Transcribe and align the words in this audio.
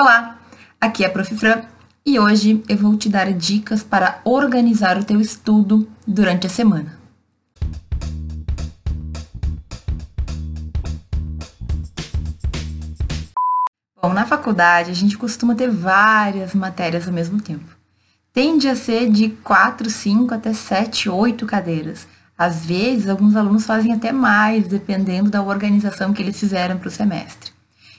Olá, 0.00 0.38
aqui 0.80 1.02
é 1.02 1.08
a 1.08 1.10
Prof. 1.10 1.34
Fran 1.36 1.62
e 2.06 2.20
hoje 2.20 2.62
eu 2.68 2.76
vou 2.76 2.96
te 2.96 3.08
dar 3.08 3.32
dicas 3.32 3.82
para 3.82 4.20
organizar 4.24 4.96
o 4.96 5.02
teu 5.02 5.20
estudo 5.20 5.90
durante 6.06 6.46
a 6.46 6.48
semana. 6.48 6.96
Bom, 14.00 14.12
na 14.12 14.24
faculdade 14.24 14.92
a 14.92 14.94
gente 14.94 15.18
costuma 15.18 15.56
ter 15.56 15.68
várias 15.68 16.54
matérias 16.54 17.08
ao 17.08 17.12
mesmo 17.12 17.42
tempo. 17.42 17.76
Tende 18.32 18.68
a 18.68 18.76
ser 18.76 19.10
de 19.10 19.30
4, 19.30 19.90
5 19.90 20.32
até 20.32 20.52
7, 20.52 21.10
8 21.10 21.44
cadeiras. 21.44 22.06
Às 22.38 22.64
vezes, 22.64 23.08
alguns 23.08 23.34
alunos 23.34 23.66
fazem 23.66 23.92
até 23.92 24.12
mais, 24.12 24.68
dependendo 24.68 25.28
da 25.28 25.42
organização 25.42 26.12
que 26.12 26.22
eles 26.22 26.38
fizeram 26.38 26.78
para 26.78 26.86
o 26.86 26.92
semestre. 26.92 27.47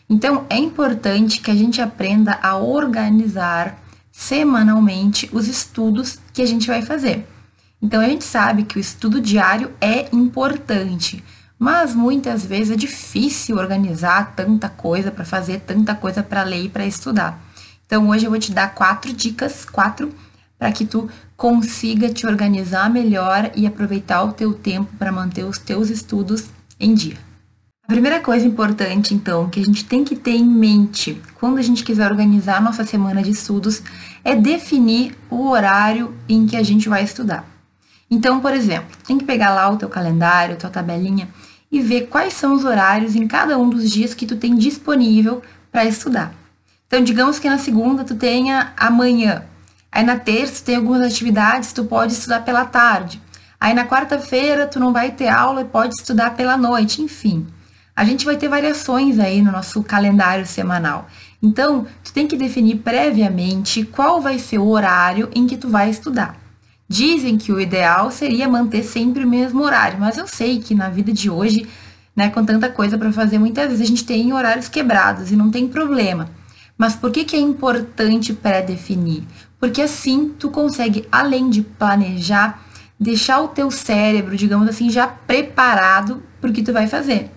Então, 0.09 0.45
é 0.49 0.57
importante 0.57 1.39
que 1.39 1.51
a 1.51 1.55
gente 1.55 1.79
aprenda 1.79 2.39
a 2.41 2.57
organizar 2.57 3.79
semanalmente 4.11 5.29
os 5.31 5.47
estudos 5.47 6.19
que 6.33 6.41
a 6.41 6.47
gente 6.47 6.67
vai 6.67 6.81
fazer. 6.81 7.27
Então, 7.81 8.01
a 8.01 8.07
gente 8.07 8.23
sabe 8.23 8.63
que 8.63 8.77
o 8.77 8.79
estudo 8.79 9.21
diário 9.21 9.71
é 9.79 10.09
importante, 10.11 11.23
mas 11.59 11.93
muitas 11.93 12.43
vezes 12.43 12.71
é 12.71 12.75
difícil 12.75 13.57
organizar 13.57 14.33
tanta 14.35 14.67
coisa 14.67 15.11
para 15.11 15.23
fazer, 15.23 15.59
tanta 15.59 15.93
coisa 15.93 16.23
para 16.23 16.43
ler 16.43 16.65
e 16.65 16.69
para 16.69 16.87
estudar. 16.87 17.39
Então, 17.85 18.09
hoje 18.09 18.25
eu 18.25 18.31
vou 18.31 18.39
te 18.39 18.51
dar 18.51 18.73
quatro 18.73 19.13
dicas, 19.13 19.63
quatro, 19.63 20.11
para 20.57 20.71
que 20.71 20.85
tu 20.85 21.07
consiga 21.37 22.09
te 22.09 22.25
organizar 22.25 22.89
melhor 22.89 23.51
e 23.55 23.65
aproveitar 23.67 24.23
o 24.23 24.33
teu 24.33 24.53
tempo 24.53 24.91
para 24.97 25.11
manter 25.11 25.45
os 25.45 25.59
teus 25.59 25.89
estudos 25.89 26.49
em 26.79 26.93
dia. 26.93 27.28
A 27.89 27.91
primeira 27.91 28.19
coisa 28.19 28.45
importante, 28.45 29.15
então, 29.15 29.49
que 29.49 29.59
a 29.59 29.63
gente 29.63 29.83
tem 29.83 30.03
que 30.03 30.15
ter 30.15 30.35
em 30.35 30.45
mente 30.45 31.19
quando 31.39 31.57
a 31.57 31.61
gente 31.63 31.83
quiser 31.83 32.05
organizar 32.11 32.57
a 32.57 32.61
nossa 32.61 32.85
semana 32.85 33.23
de 33.23 33.31
estudos 33.31 33.81
é 34.23 34.35
definir 34.35 35.17
o 35.27 35.49
horário 35.49 36.15
em 36.29 36.45
que 36.45 36.55
a 36.55 36.61
gente 36.61 36.87
vai 36.87 37.03
estudar. 37.03 37.49
Então, 38.07 38.41
por 38.41 38.53
exemplo, 38.53 38.95
tem 39.07 39.17
que 39.17 39.25
pegar 39.25 39.55
lá 39.55 39.67
o 39.71 39.75
teu 39.75 39.89
calendário, 39.89 40.53
a 40.53 40.57
tua 40.59 40.69
tabelinha 40.69 41.29
e 41.71 41.81
ver 41.81 42.01
quais 42.01 42.33
são 42.33 42.53
os 42.53 42.63
horários 42.63 43.15
em 43.15 43.27
cada 43.27 43.57
um 43.57 43.67
dos 43.67 43.89
dias 43.89 44.13
que 44.13 44.27
tu 44.27 44.35
tem 44.35 44.55
disponível 44.55 45.41
para 45.71 45.83
estudar. 45.83 46.31
Então, 46.85 47.03
digamos 47.03 47.39
que 47.39 47.49
na 47.49 47.57
segunda 47.57 48.03
tu 48.03 48.13
tenha 48.13 48.71
amanhã, 48.77 49.45
aí 49.91 50.03
na 50.03 50.19
terça 50.19 50.63
tem 50.63 50.75
algumas 50.75 51.01
atividades, 51.01 51.73
tu 51.73 51.83
pode 51.85 52.13
estudar 52.13 52.41
pela 52.41 52.65
tarde. 52.65 53.19
Aí 53.59 53.73
na 53.73 53.87
quarta-feira 53.87 54.67
tu 54.67 54.79
não 54.79 54.93
vai 54.93 55.09
ter 55.09 55.27
aula 55.27 55.61
e 55.61 55.65
pode 55.65 55.95
estudar 55.95 56.35
pela 56.35 56.55
noite, 56.55 57.01
enfim 57.01 57.47
a 57.99 58.05
gente 58.05 58.23
vai 58.23 58.37
ter 58.37 58.47
variações 58.47 59.19
aí 59.19 59.41
no 59.41 59.51
nosso 59.51 59.83
calendário 59.83 60.45
semanal. 60.45 61.09
Então, 61.43 61.85
tu 62.01 62.13
tem 62.13 62.27
que 62.27 62.37
definir 62.37 62.77
previamente 62.77 63.83
qual 63.83 64.21
vai 64.21 64.39
ser 64.39 64.57
o 64.57 64.69
horário 64.69 65.27
em 65.35 65.45
que 65.45 65.57
tu 65.57 65.67
vai 65.67 65.89
estudar. 65.89 66.37
Dizem 66.87 67.37
que 67.37 67.51
o 67.51 67.59
ideal 67.59 68.09
seria 68.09 68.47
manter 68.47 68.83
sempre 68.83 69.25
o 69.25 69.27
mesmo 69.27 69.61
horário, 69.61 69.99
mas 69.99 70.17
eu 70.17 70.25
sei 70.25 70.61
que 70.61 70.73
na 70.73 70.87
vida 70.87 71.11
de 71.11 71.29
hoje, 71.29 71.67
né, 72.15 72.29
com 72.29 72.45
tanta 72.45 72.69
coisa 72.69 72.97
para 72.97 73.11
fazer, 73.11 73.37
muitas 73.37 73.67
vezes 73.67 73.81
a 73.81 73.89
gente 73.89 74.05
tem 74.05 74.31
horários 74.31 74.69
quebrados 74.69 75.29
e 75.29 75.35
não 75.35 75.51
tem 75.51 75.67
problema. 75.67 76.29
Mas 76.77 76.95
por 76.95 77.11
que, 77.11 77.25
que 77.25 77.35
é 77.35 77.39
importante 77.39 78.31
pré-definir? 78.31 79.23
Porque 79.59 79.81
assim 79.81 80.33
tu 80.39 80.49
consegue, 80.49 81.05
além 81.11 81.49
de 81.49 81.63
planejar, 81.63 82.63
deixar 82.97 83.41
o 83.41 83.49
teu 83.49 83.69
cérebro, 83.69 84.37
digamos 84.37 84.69
assim, 84.69 84.89
já 84.89 85.05
preparado 85.05 86.23
para 86.39 86.49
o 86.49 86.53
que 86.53 86.63
tu 86.63 86.71
vai 86.71 86.87
fazer. 86.87 87.29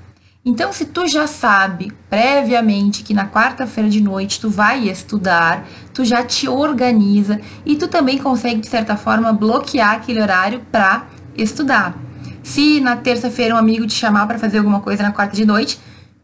Então, 0.45 0.73
se 0.73 0.87
tu 0.87 1.07
já 1.07 1.29
sabe 1.29 1.93
previamente 2.11 3.05
que 3.05 3.15
na 3.15 3.29
quarta-feira 3.29 3.89
de 3.89 4.01
noite 4.01 4.41
tu 4.41 4.51
vai 4.51 4.89
estudar, 4.89 5.69
tu 5.95 6.05
já 6.05 6.25
te 6.25 6.48
organiza 6.48 7.41
e 7.65 7.77
tu 7.77 7.87
também 7.87 8.19
consegue, 8.19 8.61
de 8.61 8.67
certa 8.67 8.97
forma, 8.97 9.33
bloquear 9.33 9.95
aquele 9.95 10.20
horário 10.20 10.61
para 10.73 11.07
estudar. 11.37 11.97
Se 12.42 12.80
na 12.80 12.97
terça-feira 12.97 13.55
um 13.55 13.58
amigo 13.58 13.86
te 13.86 13.95
chamar 13.95 14.27
para 14.27 14.36
fazer 14.36 14.58
alguma 14.58 14.80
coisa 14.80 15.05
na 15.05 15.13
quarta 15.13 15.36
de 15.36 15.47
noite, 15.47 15.79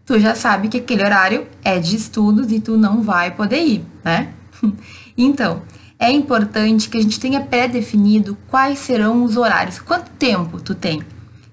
tu 0.04 0.18
já 0.18 0.34
sabe 0.34 0.66
que 0.66 0.78
aquele 0.78 1.04
horário 1.04 1.46
é 1.62 1.78
de 1.78 1.94
estudos 1.94 2.50
e 2.50 2.58
tu 2.58 2.76
não 2.76 3.02
vai 3.02 3.30
poder 3.30 3.62
ir, 3.62 3.84
né? 4.04 4.32
Então, 5.20 5.62
é 5.98 6.12
importante 6.12 6.88
que 6.88 6.96
a 6.96 7.02
gente 7.02 7.18
tenha 7.18 7.40
pré-definido 7.40 8.38
quais 8.46 8.78
serão 8.78 9.24
os 9.24 9.36
horários. 9.36 9.80
Quanto 9.80 10.08
tempo 10.12 10.60
tu 10.60 10.72
tem? 10.72 11.02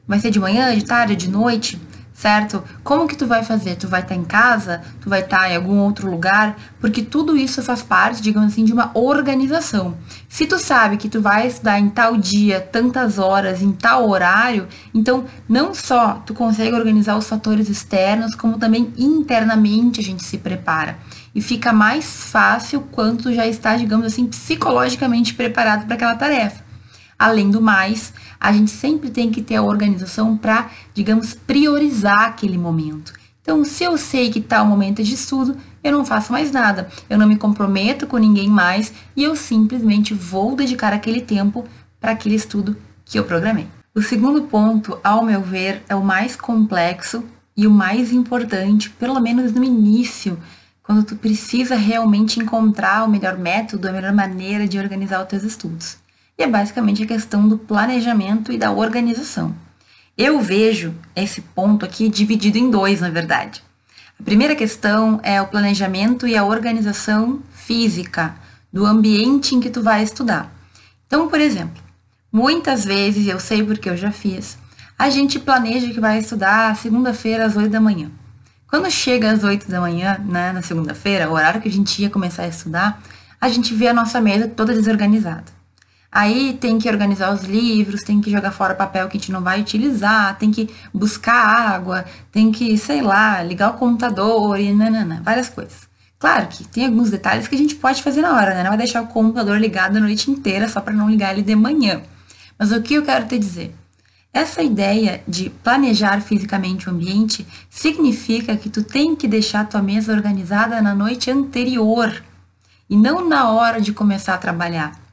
Vai 0.08 0.20
ser 0.20 0.30
de 0.30 0.40
manhã, 0.40 0.76
de 0.76 0.86
tarde, 0.86 1.16
de 1.16 1.28
noite? 1.28 1.82
Certo? 2.16 2.64
Como 2.82 3.08
que 3.08 3.18
tu 3.18 3.28
vai 3.28 3.44
fazer? 3.44 3.76
Tu 3.76 3.90
vai 3.90 4.00
estar 4.00 4.16
tá 4.16 4.20
em 4.20 4.24
casa? 4.24 4.82
Tu 5.02 5.10
vai 5.10 5.20
estar 5.20 5.42
tá 5.42 5.50
em 5.52 5.56
algum 5.58 5.78
outro 5.80 6.10
lugar? 6.10 6.56
Porque 6.80 7.04
tudo 7.04 7.36
isso 7.36 7.62
faz 7.62 7.84
parte, 7.84 8.22
digamos 8.22 8.54
assim, 8.54 8.64
de 8.64 8.72
uma 8.72 8.90
organização. 8.94 9.98
Se 10.30 10.48
tu 10.48 10.58
sabe 10.58 10.96
que 10.96 11.10
tu 11.10 11.22
vai 11.22 11.48
estudar 11.48 11.78
em 11.78 11.90
tal 11.90 12.16
dia, 12.16 12.62
tantas 12.62 13.20
horas, 13.20 13.62
em 13.62 13.74
tal 13.74 14.10
horário, 14.10 14.66
então 14.94 15.26
não 15.48 15.74
só 15.74 16.24
tu 16.26 16.34
consegue 16.34 16.74
organizar 16.74 17.18
os 17.18 17.28
fatores 17.28 17.70
externos, 17.70 18.34
como 18.34 18.58
também 18.58 18.94
internamente 18.98 20.00
a 20.00 20.04
gente 20.04 20.24
se 20.24 20.38
prepara. 20.38 20.98
E 21.36 21.42
fica 21.42 21.74
mais 21.74 22.06
fácil 22.06 22.82
quando 22.92 23.24
tu 23.24 23.34
já 23.34 23.46
está, 23.46 23.76
digamos 23.76 24.06
assim, 24.06 24.26
psicologicamente 24.26 25.34
preparado 25.34 25.86
para 25.86 25.96
aquela 25.96 26.16
tarefa. 26.16 26.65
Além 27.18 27.50
do 27.50 27.62
mais, 27.62 28.14
a 28.40 28.52
gente 28.52 28.72
sempre 28.72 29.10
tem 29.10 29.32
que 29.32 29.42
ter 29.42 29.56
a 29.56 29.64
organização 29.64 30.36
para, 30.36 30.70
digamos, 30.94 31.34
priorizar 31.34 32.24
aquele 32.24 32.58
momento. 32.58 33.14
Então, 33.42 33.64
se 33.64 33.84
eu 33.84 33.98
sei 33.98 34.32
que 34.32 34.42
tal 34.42 34.66
momento 34.66 35.02
é 35.02 35.04
de 35.04 35.14
estudo, 35.14 35.56
eu 35.84 35.92
não 35.92 36.04
faço 36.04 36.32
mais 36.32 36.52
nada, 36.52 36.90
eu 37.08 37.18
não 37.18 37.28
me 37.28 37.38
comprometo 37.38 38.08
com 38.08 38.18
ninguém 38.18 38.50
mais 38.50 38.92
e 39.16 39.24
eu 39.24 39.36
simplesmente 39.36 40.14
vou 40.16 40.56
dedicar 40.56 40.92
aquele 40.92 41.22
tempo 41.22 41.64
para 42.00 42.12
aquele 42.12 42.36
estudo 42.36 42.76
que 43.06 43.20
eu 43.20 43.24
programei. 43.24 43.68
O 43.94 44.02
segundo 44.02 44.42
ponto, 44.44 45.00
ao 45.04 45.24
meu 45.24 45.42
ver, 45.42 45.84
é 45.88 45.96
o 45.96 46.04
mais 46.04 46.36
complexo 46.36 47.24
e 47.56 47.66
o 47.66 47.72
mais 47.72 48.12
importante, 48.12 48.90
pelo 48.90 49.20
menos 49.20 49.54
no 49.54 49.64
início, 49.64 50.38
quando 50.84 51.04
tu 51.04 51.16
precisa 51.16 51.76
realmente 51.76 52.40
encontrar 52.40 53.06
o 53.06 53.10
melhor 53.10 53.38
método, 53.38 53.88
a 53.88 53.92
melhor 53.92 54.12
maneira 54.12 54.68
de 54.68 54.78
organizar 54.78 55.22
os 55.22 55.28
teus 55.28 55.44
estudos. 55.44 55.98
E 56.38 56.44
é 56.44 56.48
basicamente 56.48 57.04
a 57.04 57.08
questão 57.08 57.48
do 57.48 57.58
planejamento 57.58 58.52
e 58.52 58.58
da 58.58 58.72
organização. 58.72 59.56
Eu 60.18 60.40
vejo 60.42 60.94
esse 61.16 61.42
ponto 61.42 61.86
aqui 61.86 62.10
dividido 62.10 62.58
em 62.58 62.70
dois, 62.70 63.02
na 63.02 63.10
verdade. 63.10 63.64
A 64.20 64.24
primeira 64.24 64.56
questão 64.56 65.20
é 65.24 65.42
o 65.42 65.48
planejamento 65.48 66.28
e 66.28 66.38
a 66.38 66.46
organização 66.46 67.42
física 67.54 68.36
do 68.72 68.86
ambiente 68.86 69.56
em 69.56 69.60
que 69.60 69.70
tu 69.70 69.82
vai 69.82 70.04
estudar. 70.04 70.54
Então, 71.08 71.28
por 71.28 71.40
exemplo, 71.40 71.82
muitas 72.32 72.84
vezes, 72.84 73.28
eu 73.28 73.40
sei 73.40 73.64
porque 73.64 73.90
eu 73.90 73.98
já 73.98 74.12
fiz, 74.12 74.58
a 74.98 75.10
gente 75.10 75.40
planeja 75.40 75.94
que 75.94 76.00
vai 76.00 76.20
estudar 76.20 76.76
segunda-feira 76.78 77.46
às 77.46 77.56
8 77.56 77.70
da 77.70 77.82
manhã. 77.82 78.10
Quando 78.68 78.90
chega 78.90 79.32
às 79.32 79.44
8 79.44 79.70
da 79.70 79.80
manhã, 79.80 80.18
né, 80.26 80.52
na 80.52 80.62
segunda-feira, 80.62 81.30
o 81.30 81.34
horário 81.34 81.62
que 81.62 81.70
a 81.70 81.72
gente 81.72 82.02
ia 82.02 82.10
começar 82.10 82.44
a 82.44 82.48
estudar, 82.48 83.02
a 83.40 83.48
gente 83.48 83.74
vê 83.74 83.88
a 83.88 83.94
nossa 83.94 84.20
mesa 84.20 84.48
toda 84.48 84.74
desorganizada. 84.74 85.55
Aí 86.16 86.54
tem 86.54 86.80
que 86.80 86.88
organizar 86.88 87.34
os 87.34 87.44
livros, 87.44 88.02
tem 88.02 88.22
que 88.22 88.32
jogar 88.32 88.52
fora 88.52 88.74
papel 88.74 89.10
que 89.10 89.18
a 89.18 89.20
gente 89.20 89.34
não 89.34 89.42
vai 89.42 89.60
utilizar, 89.60 90.38
tem 90.38 90.50
que 90.50 90.74
buscar 90.94 91.34
água, 91.36 92.06
tem 92.32 92.54
que, 92.54 92.78
sei 92.78 93.02
lá, 93.02 93.44
ligar 93.44 93.72
o 93.72 93.74
computador 93.74 94.58
e 94.58 94.72
nanana, 94.72 95.22
várias 95.26 95.50
coisas. 95.50 95.90
Claro 96.18 96.48
que 96.48 96.66
tem 96.66 96.86
alguns 96.86 97.12
detalhes 97.12 97.50
que 97.50 97.56
a 97.56 97.58
gente 97.58 97.76
pode 97.76 98.02
fazer 98.02 98.22
na 98.22 98.34
hora, 98.34 98.54
né? 98.54 98.64
Não 98.64 98.70
vai 98.70 98.78
deixar 98.78 99.02
o 99.02 99.08
computador 99.08 99.60
ligado 99.60 99.98
a 99.98 100.00
noite 100.00 100.32
inteira 100.32 100.70
só 100.70 100.80
para 100.80 100.94
não 100.94 101.10
ligar 101.10 101.34
ele 101.34 101.42
de 101.42 101.54
manhã. 101.54 102.02
Mas 102.58 102.72
o 102.72 102.82
que 102.82 102.94
eu 102.94 103.04
quero 103.04 103.26
te 103.28 103.38
dizer? 103.38 103.76
Essa 104.32 104.64
ideia 104.64 105.22
de 105.28 105.50
planejar 105.50 106.22
fisicamente 106.22 106.88
o 106.88 106.94
ambiente 106.94 107.46
significa 107.70 108.56
que 108.56 108.70
tu 108.70 108.84
tem 108.84 109.18
que 109.18 109.28
deixar 109.28 109.60
a 109.60 109.66
tua 109.66 109.82
mesa 109.82 110.14
organizada 110.14 110.82
na 110.82 110.96
noite 110.96 111.30
anterior 111.30 112.24
e 112.90 112.96
não 112.96 113.28
na 113.28 113.52
hora 113.52 113.82
de 113.82 113.92
começar 113.92 114.36
a 114.36 114.38
trabalhar. 114.38 115.05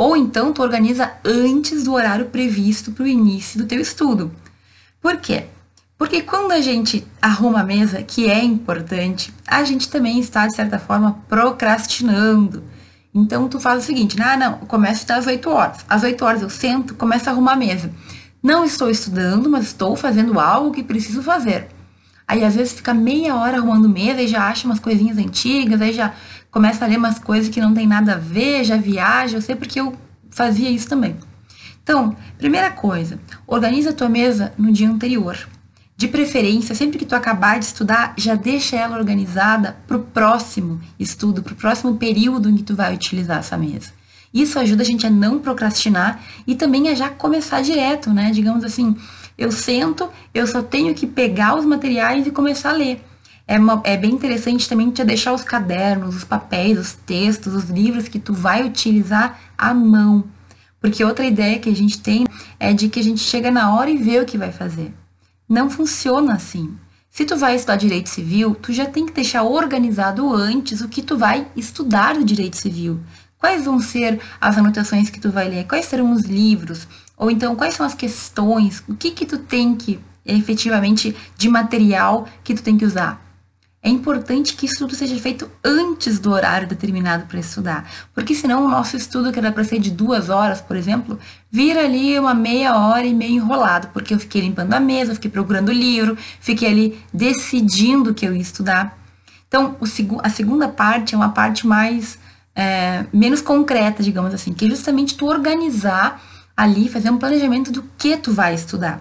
Ou 0.00 0.16
então 0.16 0.50
tu 0.50 0.62
organiza 0.62 1.12
antes 1.22 1.84
do 1.84 1.92
horário 1.92 2.24
previsto 2.24 2.90
para 2.90 3.02
o 3.02 3.06
início 3.06 3.58
do 3.58 3.66
teu 3.66 3.78
estudo. 3.78 4.34
Por 4.98 5.18
quê? 5.18 5.44
Porque 5.98 6.22
quando 6.22 6.52
a 6.52 6.60
gente 6.62 7.06
arruma 7.20 7.60
a 7.60 7.64
mesa, 7.64 8.02
que 8.02 8.26
é 8.26 8.42
importante, 8.42 9.30
a 9.46 9.62
gente 9.62 9.90
também 9.90 10.18
está, 10.18 10.46
de 10.46 10.54
certa 10.54 10.78
forma, 10.78 11.22
procrastinando. 11.28 12.64
Então 13.12 13.46
tu 13.46 13.60
faz 13.60 13.82
o 13.82 13.86
seguinte, 13.86 14.16
ah, 14.22 14.38
não, 14.38 14.54
começo 14.60 15.04
às 15.12 15.26
8 15.26 15.50
horas. 15.50 15.84
Às 15.86 16.02
8 16.02 16.24
horas 16.24 16.40
eu 16.40 16.48
sento, 16.48 16.94
começo 16.94 17.28
a 17.28 17.32
arrumar 17.32 17.52
a 17.52 17.56
mesa. 17.56 17.92
Não 18.42 18.64
estou 18.64 18.88
estudando, 18.88 19.50
mas 19.50 19.66
estou 19.66 19.94
fazendo 19.96 20.40
algo 20.40 20.72
que 20.72 20.82
preciso 20.82 21.22
fazer. 21.22 21.68
Aí 22.26 22.42
às 22.42 22.54
vezes 22.54 22.72
fica 22.72 22.94
meia 22.94 23.36
hora 23.36 23.58
arrumando 23.58 23.86
mesa 23.86 24.22
e 24.22 24.28
já 24.28 24.48
acha 24.48 24.64
umas 24.64 24.80
coisinhas 24.80 25.18
antigas, 25.18 25.82
aí 25.82 25.92
já 25.92 26.14
começa 26.50 26.84
a 26.84 26.88
ler 26.88 26.98
umas 26.98 27.18
coisas 27.18 27.48
que 27.48 27.60
não 27.60 27.72
tem 27.74 27.86
nada 27.86 28.14
a 28.14 28.18
ver, 28.18 28.64
já 28.64 28.76
viaja, 28.76 29.36
eu 29.36 29.42
sei 29.42 29.54
porque 29.54 29.80
eu 29.80 29.94
fazia 30.30 30.70
isso 30.70 30.88
também. 30.88 31.16
Então, 31.82 32.16
primeira 32.38 32.70
coisa, 32.70 33.18
organiza 33.46 33.90
a 33.90 33.92
tua 33.92 34.08
mesa 34.08 34.52
no 34.56 34.72
dia 34.72 34.88
anterior. 34.88 35.36
De 35.96 36.08
preferência, 36.08 36.74
sempre 36.74 36.98
que 36.98 37.04
tu 37.04 37.14
acabar 37.14 37.58
de 37.58 37.66
estudar, 37.66 38.14
já 38.16 38.34
deixa 38.34 38.76
ela 38.76 38.96
organizada 38.96 39.76
para 39.86 39.96
o 39.96 40.02
próximo 40.02 40.80
estudo, 40.98 41.42
para 41.42 41.52
o 41.52 41.56
próximo 41.56 41.96
período 41.96 42.48
em 42.48 42.56
que 42.56 42.62
tu 42.62 42.74
vai 42.74 42.94
utilizar 42.94 43.38
essa 43.38 43.56
mesa. 43.56 43.92
Isso 44.32 44.58
ajuda 44.58 44.82
a 44.82 44.86
gente 44.86 45.06
a 45.06 45.10
não 45.10 45.40
procrastinar 45.40 46.22
e 46.46 46.54
também 46.54 46.88
a 46.88 46.94
já 46.94 47.10
começar 47.10 47.60
direto, 47.60 48.10
né? 48.10 48.30
Digamos 48.30 48.64
assim, 48.64 48.96
eu 49.36 49.50
sento, 49.50 50.08
eu 50.32 50.46
só 50.46 50.62
tenho 50.62 50.94
que 50.94 51.06
pegar 51.06 51.56
os 51.56 51.64
materiais 51.64 52.26
e 52.26 52.30
começar 52.30 52.70
a 52.70 52.74
ler. 52.74 53.04
É, 53.50 53.58
uma, 53.58 53.82
é 53.82 53.96
bem 53.96 54.12
interessante 54.12 54.68
também 54.68 54.92
te 54.92 55.02
deixar 55.02 55.32
os 55.32 55.42
cadernos, 55.42 56.14
os 56.14 56.22
papéis, 56.22 56.78
os 56.78 56.92
textos, 56.92 57.52
os 57.52 57.64
livros 57.64 58.06
que 58.06 58.20
tu 58.20 58.32
vai 58.32 58.64
utilizar 58.64 59.40
à 59.58 59.74
mão. 59.74 60.22
Porque 60.80 61.02
outra 61.02 61.26
ideia 61.26 61.58
que 61.58 61.68
a 61.68 61.74
gente 61.74 62.00
tem 62.00 62.28
é 62.60 62.72
de 62.72 62.88
que 62.88 63.00
a 63.00 63.02
gente 63.02 63.18
chega 63.18 63.50
na 63.50 63.74
hora 63.74 63.90
e 63.90 63.96
vê 63.96 64.20
o 64.20 64.24
que 64.24 64.38
vai 64.38 64.52
fazer. 64.52 64.94
Não 65.48 65.68
funciona 65.68 66.34
assim. 66.34 66.76
Se 67.10 67.24
tu 67.24 67.36
vai 67.36 67.56
estudar 67.56 67.74
direito 67.74 68.08
civil, 68.08 68.54
tu 68.54 68.72
já 68.72 68.86
tem 68.86 69.04
que 69.04 69.12
deixar 69.12 69.42
organizado 69.42 70.32
antes 70.32 70.80
o 70.80 70.88
que 70.88 71.02
tu 71.02 71.18
vai 71.18 71.48
estudar 71.56 72.14
do 72.14 72.24
direito 72.24 72.56
civil. 72.56 73.00
Quais 73.36 73.64
vão 73.64 73.80
ser 73.80 74.20
as 74.40 74.58
anotações 74.58 75.10
que 75.10 75.18
tu 75.18 75.28
vai 75.28 75.48
ler? 75.48 75.66
Quais 75.66 75.86
serão 75.86 76.12
os 76.12 76.22
livros? 76.22 76.86
Ou 77.16 77.32
então, 77.32 77.56
quais 77.56 77.74
são 77.74 77.84
as 77.84 77.94
questões? 77.94 78.80
O 78.86 78.94
que 78.94 79.10
que 79.10 79.26
tu 79.26 79.38
tem 79.38 79.74
que, 79.74 79.98
efetivamente, 80.24 81.16
de 81.36 81.48
material 81.48 82.28
que 82.44 82.54
tu 82.54 82.62
tem 82.62 82.78
que 82.78 82.84
usar? 82.84 83.29
É 83.82 83.88
importante 83.88 84.54
que 84.56 84.66
isso 84.66 84.76
tudo 84.76 84.94
seja 84.94 85.18
feito 85.18 85.50
antes 85.64 86.18
do 86.18 86.30
horário 86.30 86.68
determinado 86.68 87.24
para 87.24 87.40
estudar, 87.40 87.90
porque 88.14 88.34
senão 88.34 88.66
o 88.66 88.68
nosso 88.68 88.94
estudo, 88.94 89.32
que 89.32 89.38
era 89.38 89.50
para 89.50 89.64
ser 89.64 89.78
de 89.78 89.90
duas 89.90 90.28
horas, 90.28 90.60
por 90.60 90.76
exemplo, 90.76 91.18
vira 91.50 91.82
ali 91.82 92.18
uma 92.18 92.34
meia 92.34 92.76
hora 92.76 93.06
e 93.06 93.14
meio 93.14 93.36
enrolado, 93.36 93.88
porque 93.88 94.12
eu 94.12 94.18
fiquei 94.18 94.42
limpando 94.42 94.74
a 94.74 94.80
mesa, 94.80 95.14
fiquei 95.14 95.30
procurando 95.30 95.70
o 95.70 95.72
livro, 95.72 96.16
fiquei 96.40 96.68
ali 96.68 97.02
decidindo 97.10 98.12
que 98.12 98.26
eu 98.26 98.34
ia 98.34 98.42
estudar. 98.42 98.98
Então, 99.48 99.76
o, 99.80 99.86
a 100.22 100.28
segunda 100.28 100.68
parte 100.68 101.14
é 101.14 101.16
uma 101.16 101.30
parte 101.30 101.66
mais 101.66 102.18
é, 102.54 103.06
menos 103.10 103.40
concreta, 103.40 104.02
digamos 104.02 104.34
assim, 104.34 104.52
que 104.52 104.66
é 104.66 104.68
justamente 104.68 105.16
tu 105.16 105.24
organizar 105.24 106.22
ali, 106.54 106.86
fazer 106.86 107.08
um 107.08 107.16
planejamento 107.16 107.72
do 107.72 107.82
que 107.96 108.14
tu 108.18 108.30
vai 108.30 108.54
estudar. 108.54 109.00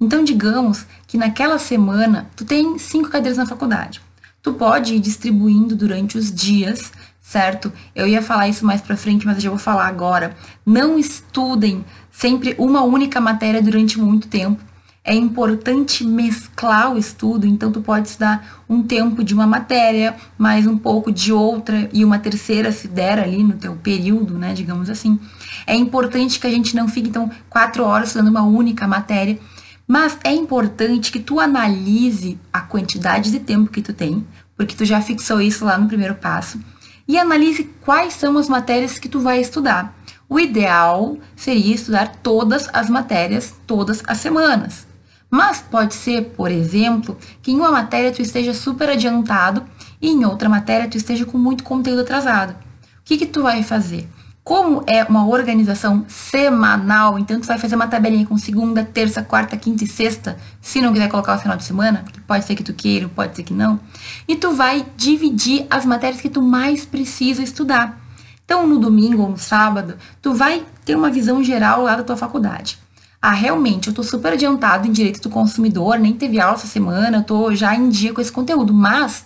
Então, 0.00 0.24
digamos 0.24 0.84
que 1.06 1.16
naquela 1.16 1.60
semana 1.60 2.28
tu 2.34 2.44
tem 2.44 2.76
cinco 2.76 3.08
cadeiras 3.08 3.38
na 3.38 3.46
faculdade. 3.46 4.05
Tu 4.46 4.52
pode 4.52 4.94
ir 4.94 5.00
distribuindo 5.00 5.74
durante 5.74 6.16
os 6.16 6.32
dias, 6.32 6.92
certo? 7.20 7.72
Eu 7.96 8.06
ia 8.06 8.22
falar 8.22 8.48
isso 8.48 8.64
mais 8.64 8.80
para 8.80 8.96
frente, 8.96 9.26
mas 9.26 9.38
eu 9.38 9.42
já 9.42 9.50
vou 9.50 9.58
falar 9.58 9.88
agora. 9.88 10.36
Não 10.64 10.96
estudem 10.96 11.84
sempre 12.12 12.54
uma 12.56 12.82
única 12.82 13.20
matéria 13.20 13.60
durante 13.60 13.98
muito 13.98 14.28
tempo 14.28 14.62
é 15.06 15.14
importante 15.14 16.04
mesclar 16.04 16.92
o 16.92 16.98
estudo, 16.98 17.46
então 17.46 17.70
tu 17.70 17.80
pode 17.80 18.08
estudar 18.08 18.64
um 18.68 18.82
tempo 18.82 19.22
de 19.22 19.32
uma 19.32 19.46
matéria, 19.46 20.16
mais 20.36 20.66
um 20.66 20.76
pouco 20.76 21.12
de 21.12 21.32
outra 21.32 21.88
e 21.92 22.04
uma 22.04 22.18
terceira 22.18 22.72
se 22.72 22.88
der 22.88 23.20
ali 23.20 23.44
no 23.44 23.52
teu 23.52 23.76
período, 23.76 24.36
né, 24.36 24.52
digamos 24.52 24.90
assim. 24.90 25.16
É 25.64 25.76
importante 25.76 26.40
que 26.40 26.46
a 26.48 26.50
gente 26.50 26.74
não 26.74 26.88
fique 26.88 27.08
então 27.08 27.30
quatro 27.48 27.84
horas 27.84 28.08
estudando 28.08 28.28
uma 28.28 28.42
única 28.42 28.88
matéria, 28.88 29.38
mas 29.86 30.18
é 30.24 30.32
importante 30.32 31.12
que 31.12 31.20
tu 31.20 31.38
analise 31.38 32.38
a 32.52 32.60
quantidade 32.60 33.30
de 33.30 33.38
tempo 33.38 33.70
que 33.70 33.82
tu 33.82 33.92
tem, 33.92 34.26
porque 34.56 34.74
tu 34.74 34.84
já 34.84 35.00
fixou 35.00 35.40
isso 35.40 35.64
lá 35.64 35.78
no 35.78 35.86
primeiro 35.86 36.14
passo, 36.14 36.60
e 37.06 37.16
analise 37.18 37.64
quais 37.84 38.14
são 38.14 38.36
as 38.36 38.48
matérias 38.48 38.98
que 38.98 39.08
tu 39.08 39.20
vai 39.20 39.40
estudar. 39.40 39.94
O 40.28 40.40
ideal 40.40 41.16
seria 41.36 41.74
estudar 41.74 42.16
todas 42.16 42.68
as 42.72 42.90
matérias 42.90 43.54
todas 43.66 44.02
as 44.06 44.18
semanas. 44.18 44.86
Mas 45.30 45.60
pode 45.60 45.94
ser, 45.94 46.30
por 46.36 46.50
exemplo, 46.50 47.16
que 47.42 47.52
em 47.52 47.56
uma 47.56 47.70
matéria 47.70 48.12
tu 48.12 48.22
esteja 48.22 48.52
super 48.52 48.88
adiantado 48.90 49.64
e 50.00 50.10
em 50.10 50.24
outra 50.24 50.48
matéria 50.48 50.88
tu 50.88 50.96
esteja 50.96 51.24
com 51.24 51.38
muito 51.38 51.62
conteúdo 51.62 52.00
atrasado. 52.00 52.52
O 52.52 52.56
que, 53.04 53.18
que 53.18 53.26
tu 53.26 53.42
vai 53.42 53.62
fazer? 53.62 54.08
Como 54.46 54.84
é 54.86 55.02
uma 55.02 55.26
organização 55.26 56.04
semanal, 56.06 57.18
então 57.18 57.40
tu 57.40 57.48
vai 57.48 57.58
fazer 57.58 57.74
uma 57.74 57.88
tabelinha 57.88 58.24
com 58.24 58.38
segunda, 58.38 58.84
terça, 58.84 59.20
quarta, 59.20 59.56
quinta 59.56 59.82
e 59.82 59.88
sexta, 59.88 60.36
se 60.62 60.80
não 60.80 60.92
quiser 60.92 61.08
colocar 61.08 61.34
o 61.34 61.40
final 61.40 61.56
de 61.56 61.64
semana, 61.64 62.04
pode 62.28 62.44
ser 62.44 62.54
que 62.54 62.62
tu 62.62 62.72
queira, 62.72 63.08
pode 63.08 63.34
ser 63.34 63.42
que 63.42 63.52
não, 63.52 63.80
e 64.28 64.36
tu 64.36 64.52
vai 64.52 64.86
dividir 64.96 65.66
as 65.68 65.84
matérias 65.84 66.20
que 66.20 66.28
tu 66.28 66.40
mais 66.40 66.84
precisa 66.84 67.42
estudar. 67.42 68.00
Então, 68.44 68.64
no 68.68 68.78
domingo 68.78 69.22
ou 69.22 69.30
no 69.30 69.36
sábado, 69.36 69.96
tu 70.22 70.32
vai 70.32 70.64
ter 70.84 70.94
uma 70.94 71.10
visão 71.10 71.42
geral 71.42 71.82
lá 71.82 71.96
da 71.96 72.04
tua 72.04 72.16
faculdade 72.16 72.78
ah, 73.20 73.32
realmente, 73.32 73.88
eu 73.88 73.92
tô 73.92 74.04
super 74.04 74.34
adiantado 74.34 74.86
em 74.86 74.92
direito 74.92 75.20
do 75.20 75.28
consumidor, 75.28 75.98
nem 75.98 76.12
teve 76.12 76.38
aula 76.38 76.54
essa 76.54 76.68
semana, 76.68 77.16
eu 77.16 77.24
tô 77.24 77.52
já 77.56 77.74
em 77.74 77.88
dia 77.88 78.12
com 78.12 78.20
esse 78.20 78.30
conteúdo, 78.30 78.72
mas 78.72 79.24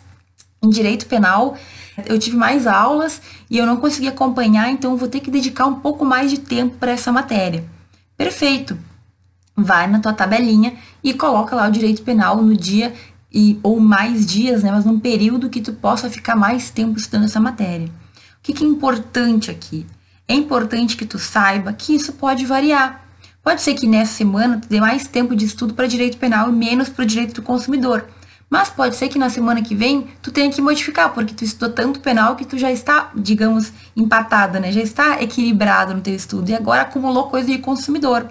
em 0.63 0.71
direito 0.71 1.05
penal 1.05 1.55
eu 2.07 2.19
tive 2.19 2.37
mais 2.37 2.67
aulas 2.67 3.21
e 3.49 3.59
eu 3.59 3.67
não 3.67 3.77
consegui 3.77 4.09
acompanhar, 4.09 4.71
então 4.71 4.97
vou 4.97 5.09
ter 5.09 5.21
que 5.21 5.31
dedicar 5.31 5.67
um 5.67 5.75
pouco 5.75 6.05
mais 6.05 6.31
de 6.31 6.39
tempo 6.39 6.77
para 6.77 6.93
essa 6.93 7.13
matéria. 7.13 7.65
Perfeito. 8.17 8.77
Vai 9.57 9.87
na 9.87 9.99
tua 9.99 10.13
tabelinha 10.13 10.75
e 11.03 11.13
coloca 11.13 11.55
lá 11.57 11.69
o 11.69 11.73
direito 11.73 12.03
penal 12.03 12.43
no 12.43 12.57
dia 12.57 12.95
e 13.33 13.59
ou 13.63 13.79
mais 13.79 14.27
dias, 14.27 14.63
né, 14.63 14.71
mas 14.71 14.85
num 14.85 14.99
período 14.99 15.51
que 15.51 15.61
tu 15.61 15.73
possa 15.73 16.11
ficar 16.11 16.35
mais 16.35 16.71
tempo 16.71 16.99
estudando 16.99 17.25
essa 17.25 17.41
matéria. 17.41 17.87
O 17.87 18.43
que, 18.43 18.53
que 18.53 18.65
é 18.65 18.67
importante 18.67 19.51
aqui? 19.51 19.87
É 20.27 20.35
importante 20.35 20.97
que 20.97 21.05
tu 21.05 21.19
saiba 21.19 21.73
que 21.73 21.95
isso 21.95 22.13
pode 22.15 22.47
variar. 22.47 23.05
Pode 23.43 23.63
ser 23.63 23.75
que 23.75 23.87
nessa 23.87 24.15
semana 24.15 24.59
tu 24.59 24.69
dê 24.69 24.81
mais 24.81 25.07
tempo 25.07 25.35
de 25.35 25.45
estudo 25.45 25.75
para 25.75 25.87
direito 25.87 26.19
penal 26.19 26.49
e 26.49 26.53
menos 26.53 26.89
para 26.89 27.03
o 27.03 27.07
direito 27.07 27.35
do 27.35 27.43
consumidor. 27.43 28.07
Mas 28.51 28.69
pode 28.69 28.97
ser 28.97 29.09
que 29.09 29.19
na 29.19 29.31
semana 29.31 29.63
que 29.63 29.77
vem 29.77 30.09
tu 30.21 30.33
tenha 30.33 30.51
que 30.51 30.61
modificar, 30.61 31.15
porque 31.15 31.33
tu 31.33 31.45
estudou 31.45 31.73
tanto 31.73 32.01
penal 32.01 32.35
que 32.35 32.45
tu 32.45 32.59
já 32.59 32.73
está, 32.73 33.13
digamos, 33.15 33.73
empatada, 33.97 34.59
né? 34.59 34.73
Já 34.73 34.81
está 34.81 35.23
equilibrado 35.23 35.95
no 35.95 36.01
teu 36.01 36.15
estudo 36.15 36.51
e 36.51 36.55
agora 36.55 36.83
acumulou 36.83 37.29
coisa 37.29 37.47
de 37.47 37.59
consumidor. 37.59 38.29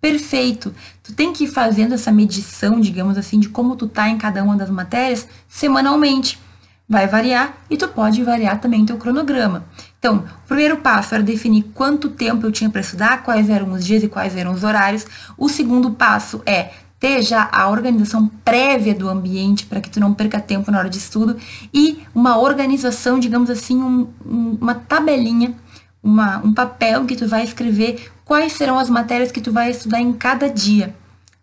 Perfeito. 0.00 0.74
Tu 1.02 1.12
tem 1.12 1.34
que 1.34 1.44
ir 1.44 1.48
fazendo 1.48 1.92
essa 1.92 2.10
medição, 2.10 2.80
digamos 2.80 3.18
assim, 3.18 3.38
de 3.38 3.50
como 3.50 3.76
tu 3.76 3.86
tá 3.86 4.08
em 4.08 4.16
cada 4.16 4.42
uma 4.42 4.56
das 4.56 4.70
matérias 4.70 5.28
semanalmente. 5.46 6.40
Vai 6.88 7.06
variar 7.06 7.54
e 7.68 7.76
tu 7.76 7.86
pode 7.88 8.24
variar 8.24 8.58
também 8.60 8.86
teu 8.86 8.96
cronograma. 8.96 9.66
Então, 9.98 10.24
o 10.44 10.48
primeiro 10.48 10.78
passo 10.78 11.14
era 11.14 11.22
definir 11.22 11.64
quanto 11.74 12.08
tempo 12.08 12.46
eu 12.46 12.52
tinha 12.52 12.70
para 12.70 12.80
estudar, 12.80 13.22
quais 13.22 13.50
eram 13.50 13.72
os 13.72 13.84
dias 13.84 14.02
e 14.02 14.08
quais 14.08 14.34
eram 14.34 14.54
os 14.54 14.64
horários. 14.64 15.04
O 15.36 15.50
segundo 15.50 15.90
passo 15.90 16.40
é 16.46 16.70
já 17.22 17.48
a 17.52 17.68
organização 17.68 18.26
prévia 18.44 18.94
do 18.94 19.08
ambiente 19.08 19.66
para 19.66 19.80
que 19.80 19.88
tu 19.88 20.00
não 20.00 20.12
perca 20.12 20.40
tempo 20.40 20.70
na 20.70 20.78
hora 20.78 20.90
de 20.90 20.98
estudo 20.98 21.36
e 21.72 22.02
uma 22.14 22.38
organização, 22.38 23.18
digamos 23.18 23.50
assim, 23.50 23.80
um, 23.80 24.08
uma 24.60 24.74
tabelinha, 24.74 25.54
uma, 26.02 26.38
um 26.38 26.52
papel 26.52 27.04
que 27.04 27.16
tu 27.16 27.28
vai 27.28 27.44
escrever 27.44 28.10
quais 28.24 28.52
serão 28.52 28.78
as 28.78 28.90
matérias 28.90 29.30
que 29.30 29.40
tu 29.40 29.52
vai 29.52 29.70
estudar 29.70 30.00
em 30.00 30.12
cada 30.12 30.48
dia, 30.48 30.94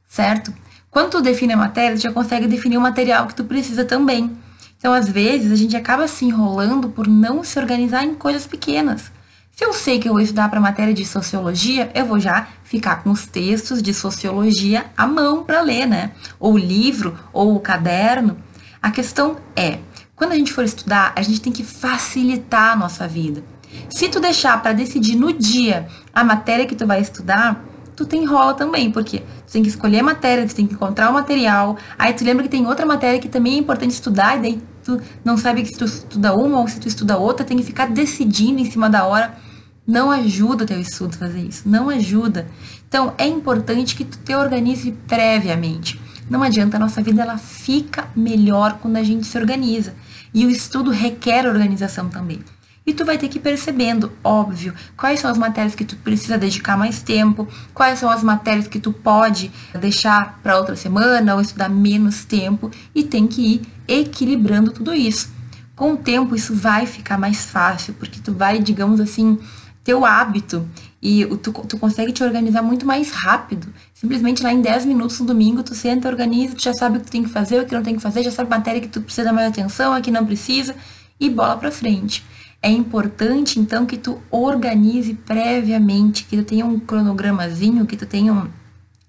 certo? 0.08 0.54
Quando 0.92 1.12
tu 1.12 1.22
define 1.22 1.54
a 1.54 1.58
matéria, 1.58 1.98
tu 1.98 2.04
já 2.04 2.12
consegue 2.12 2.48
definir 2.48 2.78
o 2.78 2.82
material 2.82 3.28
que 3.28 3.36
tu 3.36 3.44
precisa 3.44 3.84
também. 3.84 4.32
Então, 4.78 4.94
às 4.94 5.10
vezes, 5.10 5.52
a 5.52 5.56
gente 5.56 5.76
acaba 5.76 6.08
se 6.08 6.26
enrolando 6.26 6.90
por 6.90 7.08
não 7.08 7.44
se 7.44 7.58
organizar 7.60 8.06
em 8.06 8.14
coisas 8.14 8.46
pequenas. 8.46 9.12
Se 9.56 9.64
eu 9.64 9.72
sei 9.72 10.00
que 10.00 10.10
eu 10.10 10.12
vou 10.12 10.22
estudar 10.22 10.50
para 10.50 10.60
matéria 10.60 10.94
de 10.94 11.06
sociologia, 11.06 11.90
eu 11.96 12.06
vou 12.06 12.20
já 12.20 12.50
ficar 12.66 13.02
com 13.02 13.10
os 13.10 13.26
textos 13.26 13.82
de 13.82 13.94
sociologia 13.94 14.88
à 14.98 15.08
mão 15.08 15.46
para 15.46 15.62
ler, 15.62 15.86
né? 15.86 16.12
Ou 16.38 16.56
o 16.56 16.58
livro, 16.58 17.18
ou 17.32 17.56
o 17.56 17.60
caderno. 17.62 18.36
A 18.82 18.92
questão 18.92 19.38
é, 19.56 19.80
quando 20.14 20.34
a 20.34 20.36
gente 20.36 20.52
for 20.52 20.66
estudar, 20.66 21.14
a 21.16 21.22
gente 21.22 21.40
tem 21.40 21.54
que 21.54 21.64
facilitar 21.64 22.74
a 22.74 22.76
nossa 22.76 23.08
vida. 23.08 23.46
Se 23.90 24.10
tu 24.10 24.20
deixar 24.20 24.62
para 24.62 24.74
decidir 24.74 25.16
no 25.16 25.32
dia 25.32 25.88
a 26.14 26.22
matéria 26.22 26.66
que 26.66 26.76
tu 26.76 26.86
vai 26.86 27.00
estudar, 27.00 27.64
tu 27.96 28.06
tem 28.06 28.24
enrola 28.24 28.56
também, 28.56 28.92
porque 28.92 29.20
tu 29.48 29.54
tem 29.54 29.64
que 29.64 29.70
escolher 29.70 30.00
a 30.00 30.04
matéria, 30.04 30.46
tu 30.46 30.54
tem 30.54 30.68
que 30.68 30.74
encontrar 30.74 31.10
o 31.10 31.14
material, 31.14 31.78
aí 31.98 32.12
tu 32.12 32.26
lembra 32.26 32.44
que 32.44 32.50
tem 32.50 32.68
outra 32.68 32.86
matéria 32.86 33.22
que 33.22 33.30
também 33.30 33.54
é 33.54 33.58
importante 33.60 33.92
estudar, 33.92 34.38
e 34.38 34.42
daí 34.42 34.62
tu 34.84 35.00
não 35.24 35.38
sabe 35.38 35.66
se 35.66 35.78
tu 35.78 35.86
estuda 35.86 36.36
uma 36.36 36.60
ou 36.60 36.68
se 36.68 36.78
tu 36.78 36.90
estuda 36.90 37.18
outra, 37.18 37.46
tem 37.46 37.56
que 37.56 37.64
ficar 37.64 37.88
decidindo 37.88 38.60
em 38.60 38.70
cima 38.70 38.90
da 38.90 39.06
hora. 39.06 39.45
Não 39.88 40.10
ajuda 40.10 40.64
o 40.64 40.68
teu 40.68 40.80
estudo 40.80 41.16
fazer 41.16 41.42
isso, 41.42 41.70
não 41.70 41.90
ajuda. 41.90 42.48
Então, 42.88 43.14
é 43.18 43.28
importante 43.28 43.96
que 43.96 44.04
tu 44.04 44.18
te 44.18 44.34
organize 44.34 44.92
previamente. 45.08 46.02
Não 46.30 46.42
adianta, 46.42 46.78
a 46.78 46.80
nossa 46.80 47.04
vida 47.04 47.22
ela 47.22 47.38
fica 47.38 48.08
melhor 48.16 48.80
quando 48.82 48.98
a 48.98 49.04
gente 49.04 49.28
se 49.28 49.38
organiza. 49.38 49.94
E 50.34 50.46
o 50.46 50.50
estudo 50.50 50.90
requer 50.90 51.48
organização 51.48 52.10
também. 52.10 52.40
E 52.86 52.94
tu 52.94 53.04
vai 53.04 53.18
ter 53.18 53.28
que 53.28 53.38
ir 53.38 53.42
percebendo, 53.42 54.12
óbvio, 54.24 54.74
quais 54.96 55.20
são 55.20 55.30
as 55.30 55.38
matérias 55.38 55.74
que 55.74 55.84
tu 55.84 55.96
precisa 55.98 56.38
dedicar 56.38 56.78
mais 56.78 57.02
tempo, 57.02 57.48
quais 57.74 57.98
são 57.98 58.10
as 58.10 58.22
matérias 58.22 58.68
que 58.68 58.80
tu 58.80 58.94
pode 58.94 59.52
deixar 59.80 60.40
para 60.44 60.58
outra 60.58 60.76
semana 60.76 61.34
ou 61.34 61.42
estudar 61.42 61.68
menos 61.68 62.26
tempo 62.26 62.70
e 62.94 63.04
tem 63.04 63.28
que 63.28 63.56
ir 63.56 63.62
equilibrando 63.88 64.72
tudo 64.72 64.94
isso. 64.94 65.34
Com 65.76 65.94
o 65.94 65.98
tempo 65.98 66.36
isso 66.36 66.54
vai 66.54 66.86
ficar 66.86 67.18
mais 67.18 67.46
fácil, 67.46 67.96
porque 67.96 68.20
tu 68.20 68.32
vai, 68.32 68.60
digamos 68.60 69.00
assim, 69.00 69.40
teu 69.86 70.04
hábito 70.04 70.68
e 71.00 71.24
tu, 71.38 71.54
tu 71.54 71.78
consegue 71.78 72.12
te 72.12 72.24
organizar 72.24 72.64
muito 72.64 72.88
mais 72.88 73.12
rápido. 73.12 73.68
Simplesmente 73.94 74.42
lá 74.42 74.52
em 74.52 74.60
10 74.60 74.88
minutos 74.88 75.20
no 75.20 75.28
domingo, 75.28 75.62
tu 75.62 75.76
senta, 75.76 76.10
organiza, 76.10 76.56
tu 76.56 76.64
já 76.64 76.74
sabe 76.74 76.98
o 76.98 77.00
que 77.00 77.06
tu 77.06 77.12
tem 77.12 77.24
que 77.24 77.30
fazer, 77.30 77.62
o 77.62 77.66
que 77.66 77.76
não 77.76 77.84
tem 77.84 77.96
que 77.96 78.02
fazer, 78.02 78.24
já 78.24 78.32
sabe 78.32 78.52
a 78.52 78.58
matéria 78.58 78.82
que 78.82 78.88
tu 78.88 79.00
precisa 79.00 79.26
dar 79.26 79.32
mais 79.32 79.48
atenção, 79.48 79.94
a 79.94 80.02
que 80.02 80.10
não 80.10 80.26
precisa, 80.26 80.76
e 81.20 81.30
bola 81.30 81.56
para 81.56 81.72
frente. 81.72 82.26
É 82.64 82.70
importante, 82.70 83.60
então, 83.60 83.86
que 83.86 83.96
tu 83.96 84.20
organize 84.32 85.14
previamente, 85.14 86.26
que 86.26 86.36
tu 86.36 86.44
tenha 86.44 86.66
um 86.66 86.80
cronogramazinho, 86.80 87.86
que 87.86 87.96
tu 87.96 88.08
tenha 88.08 88.34
um, 88.34 88.48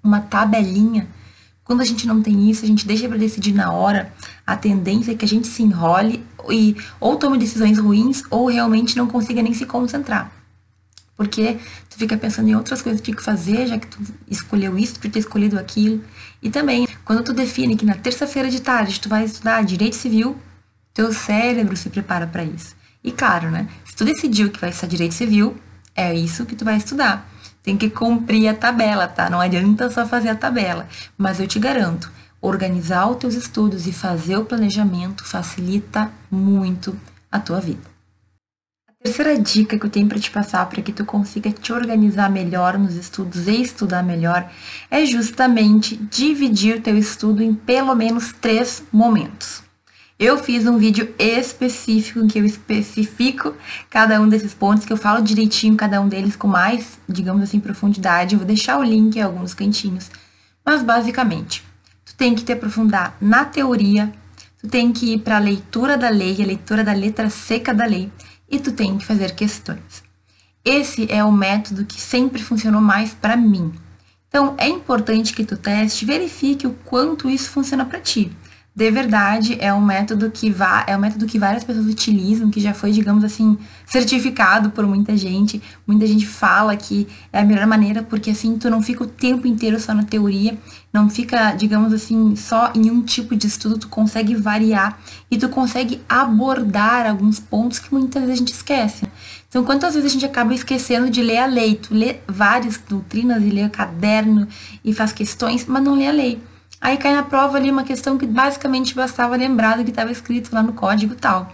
uma 0.04 0.20
tabelinha. 0.20 1.08
Quando 1.64 1.80
a 1.80 1.86
gente 1.86 2.06
não 2.06 2.20
tem 2.20 2.50
isso, 2.50 2.66
a 2.66 2.68
gente 2.68 2.86
deixa 2.86 3.08
para 3.08 3.16
decidir 3.16 3.54
na 3.54 3.72
hora, 3.72 4.12
a 4.46 4.54
tendência 4.54 5.12
é 5.12 5.14
que 5.14 5.24
a 5.24 5.28
gente 5.28 5.46
se 5.46 5.62
enrole 5.62 6.22
e 6.50 6.76
ou 7.00 7.16
tome 7.16 7.38
decisões 7.38 7.78
ruins 7.78 8.22
ou 8.30 8.48
realmente 8.48 8.94
não 8.94 9.06
consiga 9.06 9.42
nem 9.42 9.54
se 9.54 9.64
concentrar. 9.64 10.35
Porque 11.16 11.58
tu 11.88 11.96
fica 11.96 12.16
pensando 12.16 12.48
em 12.48 12.54
outras 12.54 12.82
coisas 12.82 13.00
que 13.00 13.04
tu 13.04 13.06
tem 13.06 13.16
que 13.16 13.24
fazer, 13.24 13.66
já 13.66 13.78
que 13.78 13.86
tu 13.86 13.98
escolheu 14.28 14.76
isso, 14.78 14.98
tu 15.00 15.08
ter 15.08 15.18
escolhido 15.18 15.58
aquilo. 15.58 16.04
E 16.42 16.50
também, 16.50 16.86
quando 17.04 17.24
tu 17.24 17.32
define 17.32 17.76
que 17.76 17.86
na 17.86 17.94
terça-feira 17.94 18.50
de 18.50 18.60
tarde 18.60 19.00
tu 19.00 19.08
vai 19.08 19.24
estudar 19.24 19.64
direito 19.64 19.96
civil, 19.96 20.36
teu 20.92 21.12
cérebro 21.12 21.76
se 21.76 21.88
prepara 21.88 22.26
para 22.26 22.44
isso. 22.44 22.76
E 23.02 23.10
claro, 23.10 23.50
né? 23.50 23.68
Se 23.84 23.96
tu 23.96 24.04
decidiu 24.04 24.50
que 24.50 24.60
vai 24.60 24.70
estudar 24.70 24.88
direito 24.88 25.14
civil, 25.14 25.56
é 25.94 26.14
isso 26.14 26.44
que 26.44 26.54
tu 26.54 26.64
vai 26.64 26.76
estudar. 26.76 27.26
Tem 27.62 27.76
que 27.76 27.88
cumprir 27.88 28.48
a 28.48 28.54
tabela, 28.54 29.08
tá? 29.08 29.30
Não 29.30 29.40
adianta 29.40 29.90
só 29.90 30.06
fazer 30.06 30.28
a 30.28 30.34
tabela. 30.34 30.86
Mas 31.16 31.40
eu 31.40 31.46
te 31.46 31.58
garanto, 31.58 32.12
organizar 32.40 33.06
os 33.08 33.16
teus 33.16 33.34
estudos 33.34 33.86
e 33.86 33.92
fazer 33.92 34.36
o 34.36 34.44
planejamento 34.44 35.24
facilita 35.24 36.10
muito 36.30 36.98
a 37.30 37.40
tua 37.40 37.60
vida. 37.60 37.95
Terceira 39.02 39.38
dica 39.38 39.78
que 39.78 39.86
eu 39.86 39.90
tenho 39.90 40.08
para 40.08 40.18
te 40.18 40.30
passar 40.30 40.66
para 40.68 40.82
que 40.82 40.92
tu 40.92 41.04
consiga 41.04 41.52
te 41.52 41.72
organizar 41.72 42.30
melhor 42.30 42.78
nos 42.78 42.94
estudos 42.94 43.46
e 43.46 43.62
estudar 43.62 44.02
melhor 44.02 44.50
é 44.90 45.06
justamente 45.06 45.96
dividir 45.96 46.78
o 46.78 46.80
teu 46.80 46.98
estudo 46.98 47.42
em 47.42 47.54
pelo 47.54 47.94
menos 47.94 48.32
três 48.32 48.82
momentos. 48.90 49.62
Eu 50.18 50.38
fiz 50.38 50.66
um 50.66 50.78
vídeo 50.78 51.14
específico 51.18 52.20
em 52.20 52.26
que 52.26 52.38
eu 52.38 52.44
especifico 52.46 53.54
cada 53.90 54.18
um 54.20 54.28
desses 54.28 54.54
pontos, 54.54 54.86
que 54.86 54.92
eu 54.92 54.96
falo 54.96 55.22
direitinho 55.22 55.76
cada 55.76 56.00
um 56.00 56.08
deles 56.08 56.34
com 56.34 56.48
mais, 56.48 56.98
digamos 57.06 57.42
assim, 57.42 57.60
profundidade. 57.60 58.34
Eu 58.34 58.38
vou 58.38 58.46
deixar 58.46 58.78
o 58.78 58.82
link 58.82 59.16
em 59.16 59.22
alguns 59.22 59.52
cantinhos. 59.52 60.10
Mas 60.64 60.82
basicamente, 60.82 61.62
tu 62.04 62.14
tem 62.16 62.34
que 62.34 62.42
te 62.42 62.52
aprofundar 62.52 63.14
na 63.20 63.44
teoria, 63.44 64.10
tu 64.58 64.66
tem 64.66 64.90
que 64.90 65.12
ir 65.12 65.18
para 65.18 65.36
a 65.36 65.40
leitura 65.40 65.98
da 65.98 66.08
lei, 66.08 66.42
a 66.42 66.46
leitura 66.46 66.82
da 66.82 66.94
letra 66.94 67.28
seca 67.28 67.74
da 67.74 67.84
lei, 67.84 68.10
e 68.48 68.58
tu 68.58 68.72
tem 68.72 68.96
que 68.98 69.04
fazer 69.04 69.34
questões. 69.34 70.02
Esse 70.64 71.10
é 71.12 71.22
o 71.22 71.32
método 71.32 71.84
que 71.84 72.00
sempre 72.00 72.42
funcionou 72.42 72.80
mais 72.80 73.14
para 73.14 73.36
mim. 73.36 73.72
Então, 74.28 74.54
é 74.58 74.68
importante 74.68 75.32
que 75.32 75.44
tu 75.44 75.56
teste, 75.56 76.04
verifique 76.04 76.66
o 76.66 76.76
quanto 76.84 77.30
isso 77.30 77.50
funciona 77.50 77.84
para 77.84 78.00
ti 78.00 78.30
de 78.76 78.90
verdade 78.90 79.56
é 79.58 79.72
um 79.72 79.80
método 79.80 80.30
que 80.30 80.50
vá, 80.50 80.84
é 80.86 80.94
um 80.94 81.00
método 81.00 81.24
que 81.24 81.38
várias 81.38 81.64
pessoas 81.64 81.86
utilizam, 81.86 82.50
que 82.50 82.60
já 82.60 82.74
foi, 82.74 82.92
digamos 82.92 83.24
assim, 83.24 83.56
certificado 83.86 84.68
por 84.68 84.86
muita 84.86 85.16
gente. 85.16 85.62
Muita 85.86 86.06
gente 86.06 86.26
fala 86.26 86.76
que 86.76 87.08
é 87.32 87.40
a 87.40 87.44
melhor 87.44 87.66
maneira 87.66 88.02
porque 88.02 88.32
assim 88.32 88.58
tu 88.58 88.68
não 88.68 88.82
fica 88.82 89.02
o 89.02 89.06
tempo 89.06 89.46
inteiro 89.46 89.80
só 89.80 89.94
na 89.94 90.02
teoria, 90.02 90.58
não 90.92 91.08
fica, 91.08 91.52
digamos 91.52 91.90
assim, 91.90 92.36
só 92.36 92.70
em 92.74 92.90
um 92.90 93.00
tipo 93.00 93.34
de 93.34 93.46
estudo, 93.46 93.78
tu 93.78 93.88
consegue 93.88 94.34
variar 94.34 95.00
e 95.30 95.38
tu 95.38 95.48
consegue 95.48 96.02
abordar 96.06 97.06
alguns 97.06 97.40
pontos 97.40 97.78
que 97.78 97.90
muitas 97.90 98.24
vezes 98.24 98.34
a 98.34 98.38
gente 98.40 98.52
esquece. 98.52 99.06
Então, 99.48 99.64
quantas 99.64 99.94
vezes 99.94 100.10
a 100.10 100.12
gente 100.12 100.26
acaba 100.26 100.52
esquecendo 100.52 101.08
de 101.08 101.22
ler 101.22 101.38
a 101.38 101.46
lei? 101.46 101.76
Tu 101.76 101.94
lê 101.94 102.16
várias 102.28 102.76
doutrinas 102.86 103.42
e 103.42 103.48
lê 103.48 103.64
o 103.64 103.70
caderno 103.70 104.46
e 104.84 104.92
faz 104.92 105.14
questões, 105.14 105.64
mas 105.64 105.82
não 105.82 105.94
lê 105.94 106.08
a 106.08 106.12
lei. 106.12 106.38
Aí 106.80 106.96
cai 106.96 107.14
na 107.14 107.22
prova 107.22 107.56
ali 107.56 107.70
uma 107.70 107.84
questão 107.84 108.18
que 108.18 108.26
basicamente 108.26 108.94
bastava 108.94 109.36
lembrar 109.36 109.76
do 109.76 109.84
que 109.84 109.90
estava 109.90 110.12
escrito 110.12 110.54
lá 110.54 110.62
no 110.62 110.72
código 110.72 111.14
tal. 111.14 111.52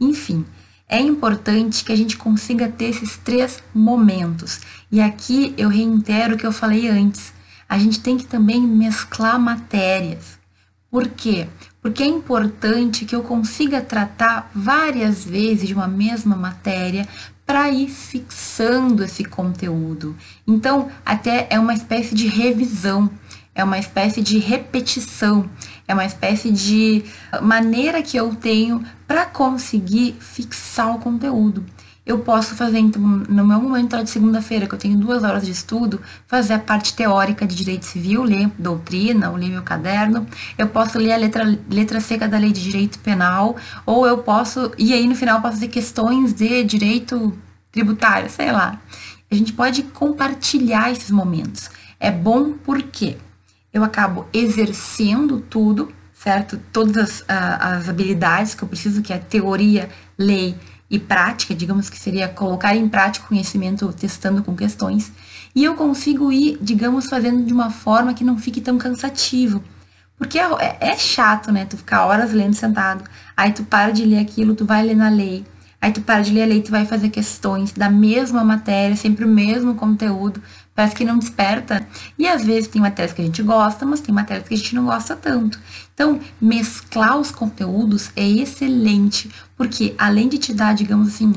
Enfim, 0.00 0.44
é 0.88 1.00
importante 1.00 1.84
que 1.84 1.92
a 1.92 1.96
gente 1.96 2.16
consiga 2.16 2.68
ter 2.68 2.86
esses 2.86 3.16
três 3.16 3.62
momentos. 3.74 4.60
E 4.90 5.00
aqui 5.00 5.54
eu 5.56 5.68
reitero 5.68 6.34
o 6.34 6.38
que 6.38 6.46
eu 6.46 6.52
falei 6.52 6.88
antes. 6.88 7.32
A 7.68 7.78
gente 7.78 8.00
tem 8.00 8.18
que 8.18 8.26
também 8.26 8.60
mesclar 8.60 9.38
matérias. 9.38 10.38
Por 10.90 11.08
quê? 11.08 11.48
Porque 11.80 12.02
é 12.02 12.06
importante 12.06 13.06
que 13.06 13.14
eu 13.16 13.22
consiga 13.22 13.80
tratar 13.80 14.50
várias 14.54 15.24
vezes 15.24 15.66
de 15.66 15.74
uma 15.74 15.88
mesma 15.88 16.36
matéria 16.36 17.08
para 17.46 17.70
ir 17.70 17.88
fixando 17.88 19.02
esse 19.02 19.24
conteúdo. 19.24 20.14
Então, 20.46 20.90
até 21.04 21.46
é 21.50 21.58
uma 21.58 21.74
espécie 21.74 22.14
de 22.14 22.26
revisão 22.26 23.10
é 23.54 23.62
uma 23.62 23.78
espécie 23.78 24.22
de 24.22 24.38
repetição, 24.38 25.48
é 25.86 25.92
uma 25.92 26.04
espécie 26.04 26.50
de 26.50 27.04
maneira 27.42 28.02
que 28.02 28.16
eu 28.16 28.34
tenho 28.34 28.82
para 29.06 29.26
conseguir 29.26 30.16
fixar 30.20 30.94
o 30.94 30.98
conteúdo. 30.98 31.64
Eu 32.04 32.18
posso 32.18 32.56
fazer, 32.56 32.80
então, 32.80 33.00
no 33.00 33.46
meu 33.46 33.60
momento 33.60 34.02
de 34.02 34.10
segunda-feira, 34.10 34.66
que 34.66 34.74
eu 34.74 34.78
tenho 34.78 34.98
duas 34.98 35.22
horas 35.22 35.44
de 35.46 35.52
estudo, 35.52 36.00
fazer 36.26 36.54
a 36.54 36.58
parte 36.58 36.96
teórica 36.96 37.46
de 37.46 37.54
direito 37.54 37.84
civil, 37.84 38.24
ler 38.24 38.50
doutrina, 38.58 39.30
ou 39.30 39.36
ler 39.36 39.50
meu 39.50 39.62
caderno. 39.62 40.26
Eu 40.58 40.66
posso 40.66 40.98
ler 40.98 41.12
a 41.12 41.16
letra, 41.16 41.58
letra 41.70 42.00
seca 42.00 42.26
da 42.26 42.38
lei 42.38 42.50
de 42.50 42.60
direito 42.60 42.98
penal, 42.98 43.54
ou 43.86 44.04
eu 44.04 44.18
posso, 44.18 44.72
e 44.76 44.92
aí 44.92 45.06
no 45.06 45.14
final 45.14 45.40
posso 45.40 45.54
fazer 45.54 45.68
questões 45.68 46.32
de 46.32 46.64
direito 46.64 47.38
tributário, 47.70 48.28
sei 48.28 48.50
lá. 48.50 48.80
A 49.30 49.34
gente 49.36 49.52
pode 49.52 49.84
compartilhar 49.84 50.90
esses 50.90 51.10
momentos. 51.10 51.70
É 52.00 52.10
bom 52.10 52.54
porque 52.64 53.16
eu 53.72 53.82
acabo 53.82 54.26
exercendo 54.32 55.40
tudo, 55.40 55.92
certo? 56.12 56.60
Todas 56.72 56.96
as, 56.96 57.24
as 57.28 57.88
habilidades 57.88 58.54
que 58.54 58.62
eu 58.62 58.68
preciso, 58.68 59.02
que 59.02 59.12
é 59.12 59.18
teoria, 59.18 59.88
lei 60.18 60.54
e 60.90 60.98
prática, 60.98 61.54
digamos 61.54 61.88
que 61.88 61.98
seria 61.98 62.28
colocar 62.28 62.76
em 62.76 62.86
prática 62.88 63.24
o 63.24 63.28
conhecimento 63.28 63.90
testando 63.92 64.42
com 64.42 64.54
questões, 64.54 65.10
e 65.54 65.64
eu 65.64 65.74
consigo 65.74 66.30
ir, 66.30 66.58
digamos, 66.60 67.06
fazendo 67.06 67.44
de 67.44 67.52
uma 67.52 67.70
forma 67.70 68.14
que 68.14 68.24
não 68.24 68.38
fique 68.38 68.60
tão 68.60 68.78
cansativo. 68.78 69.62
Porque 70.16 70.38
é, 70.38 70.44
é, 70.60 70.76
é 70.80 70.96
chato, 70.96 71.50
né? 71.50 71.64
Tu 71.64 71.76
ficar 71.76 72.06
horas 72.06 72.32
lendo 72.32 72.54
sentado, 72.54 73.04
aí 73.36 73.52
tu 73.52 73.64
para 73.64 73.90
de 73.90 74.04
ler 74.04 74.18
aquilo, 74.18 74.54
tu 74.54 74.64
vai 74.64 74.82
ler 74.82 74.94
na 74.94 75.08
lei, 75.08 75.44
aí 75.80 75.92
tu 75.92 76.00
para 76.00 76.22
de 76.22 76.30
ler 76.30 76.44
a 76.44 76.46
lei, 76.46 76.62
tu 76.62 76.70
vai 76.70 76.86
fazer 76.86 77.08
questões 77.08 77.72
da 77.72 77.90
mesma 77.90 78.44
matéria, 78.44 78.94
sempre 78.94 79.24
o 79.24 79.28
mesmo 79.28 79.74
conteúdo, 79.74 80.40
parece 80.74 80.94
que 80.94 81.04
não 81.04 81.18
desperta. 81.18 81.86
E 82.18 82.26
às 82.26 82.44
vezes 82.44 82.68
tem 82.68 82.80
matérias 82.80 83.12
que 83.12 83.22
a 83.22 83.24
gente 83.24 83.42
gosta, 83.42 83.84
mas 83.84 84.00
tem 84.00 84.14
matérias 84.14 84.48
que 84.48 84.54
a 84.54 84.56
gente 84.56 84.74
não 84.74 84.86
gosta 84.86 85.16
tanto. 85.16 85.58
Então, 85.94 86.20
mesclar 86.40 87.18
os 87.18 87.30
conteúdos 87.30 88.10
é 88.16 88.28
excelente, 88.28 89.30
porque 89.56 89.94
além 89.98 90.28
de 90.28 90.38
te 90.38 90.52
dar, 90.52 90.74
digamos 90.74 91.08
assim, 91.08 91.32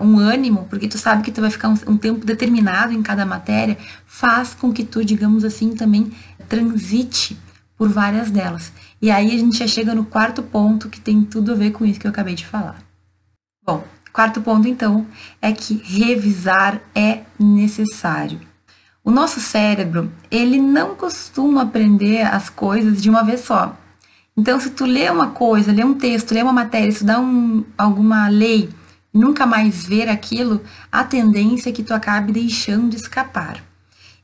um 0.00 0.18
ânimo, 0.18 0.66
porque 0.68 0.86
tu 0.86 0.98
sabe 0.98 1.22
que 1.22 1.32
tu 1.32 1.40
vai 1.40 1.50
ficar 1.50 1.68
um, 1.68 1.78
um 1.86 1.96
tempo 1.96 2.24
determinado 2.24 2.92
em 2.92 3.02
cada 3.02 3.24
matéria, 3.24 3.78
faz 4.06 4.54
com 4.54 4.72
que 4.72 4.84
tu, 4.84 5.04
digamos 5.04 5.44
assim, 5.44 5.74
também 5.74 6.12
transite 6.48 7.38
por 7.76 7.88
várias 7.88 8.30
delas. 8.30 8.72
E 9.00 9.10
aí 9.10 9.28
a 9.28 9.38
gente 9.38 9.58
já 9.58 9.66
chega 9.66 9.94
no 9.94 10.04
quarto 10.04 10.42
ponto 10.42 10.88
que 10.88 11.00
tem 11.00 11.22
tudo 11.22 11.52
a 11.52 11.54
ver 11.54 11.70
com 11.70 11.84
isso 11.86 11.98
que 11.98 12.06
eu 12.06 12.10
acabei 12.10 12.34
de 12.34 12.44
falar. 12.44 12.82
Bom, 13.64 13.84
quarto 14.12 14.40
ponto 14.40 14.66
então 14.66 15.06
é 15.40 15.52
que 15.52 15.74
revisar 15.84 16.80
é 16.94 17.22
necessário. 17.38 18.47
O 19.04 19.10
nosso 19.10 19.40
cérebro, 19.40 20.12
ele 20.30 20.60
não 20.60 20.94
costuma 20.94 21.62
aprender 21.62 22.22
as 22.22 22.50
coisas 22.50 23.00
de 23.00 23.08
uma 23.08 23.22
vez 23.22 23.40
só. 23.40 23.76
Então, 24.36 24.60
se 24.60 24.70
tu 24.70 24.84
lê 24.84 25.10
uma 25.10 25.30
coisa, 25.30 25.72
lê 25.72 25.82
um 25.82 25.94
texto, 25.94 26.32
lê 26.32 26.42
uma 26.42 26.52
matéria, 26.52 26.88
estudar 26.88 27.18
um, 27.18 27.64
alguma 27.76 28.28
lei, 28.28 28.68
nunca 29.12 29.46
mais 29.46 29.86
ver 29.86 30.08
aquilo, 30.08 30.62
a 30.92 31.02
tendência 31.02 31.70
é 31.70 31.72
que 31.72 31.82
tu 31.82 31.92
acabe 31.92 32.32
deixando 32.32 32.90
de 32.90 32.96
escapar. 32.96 33.64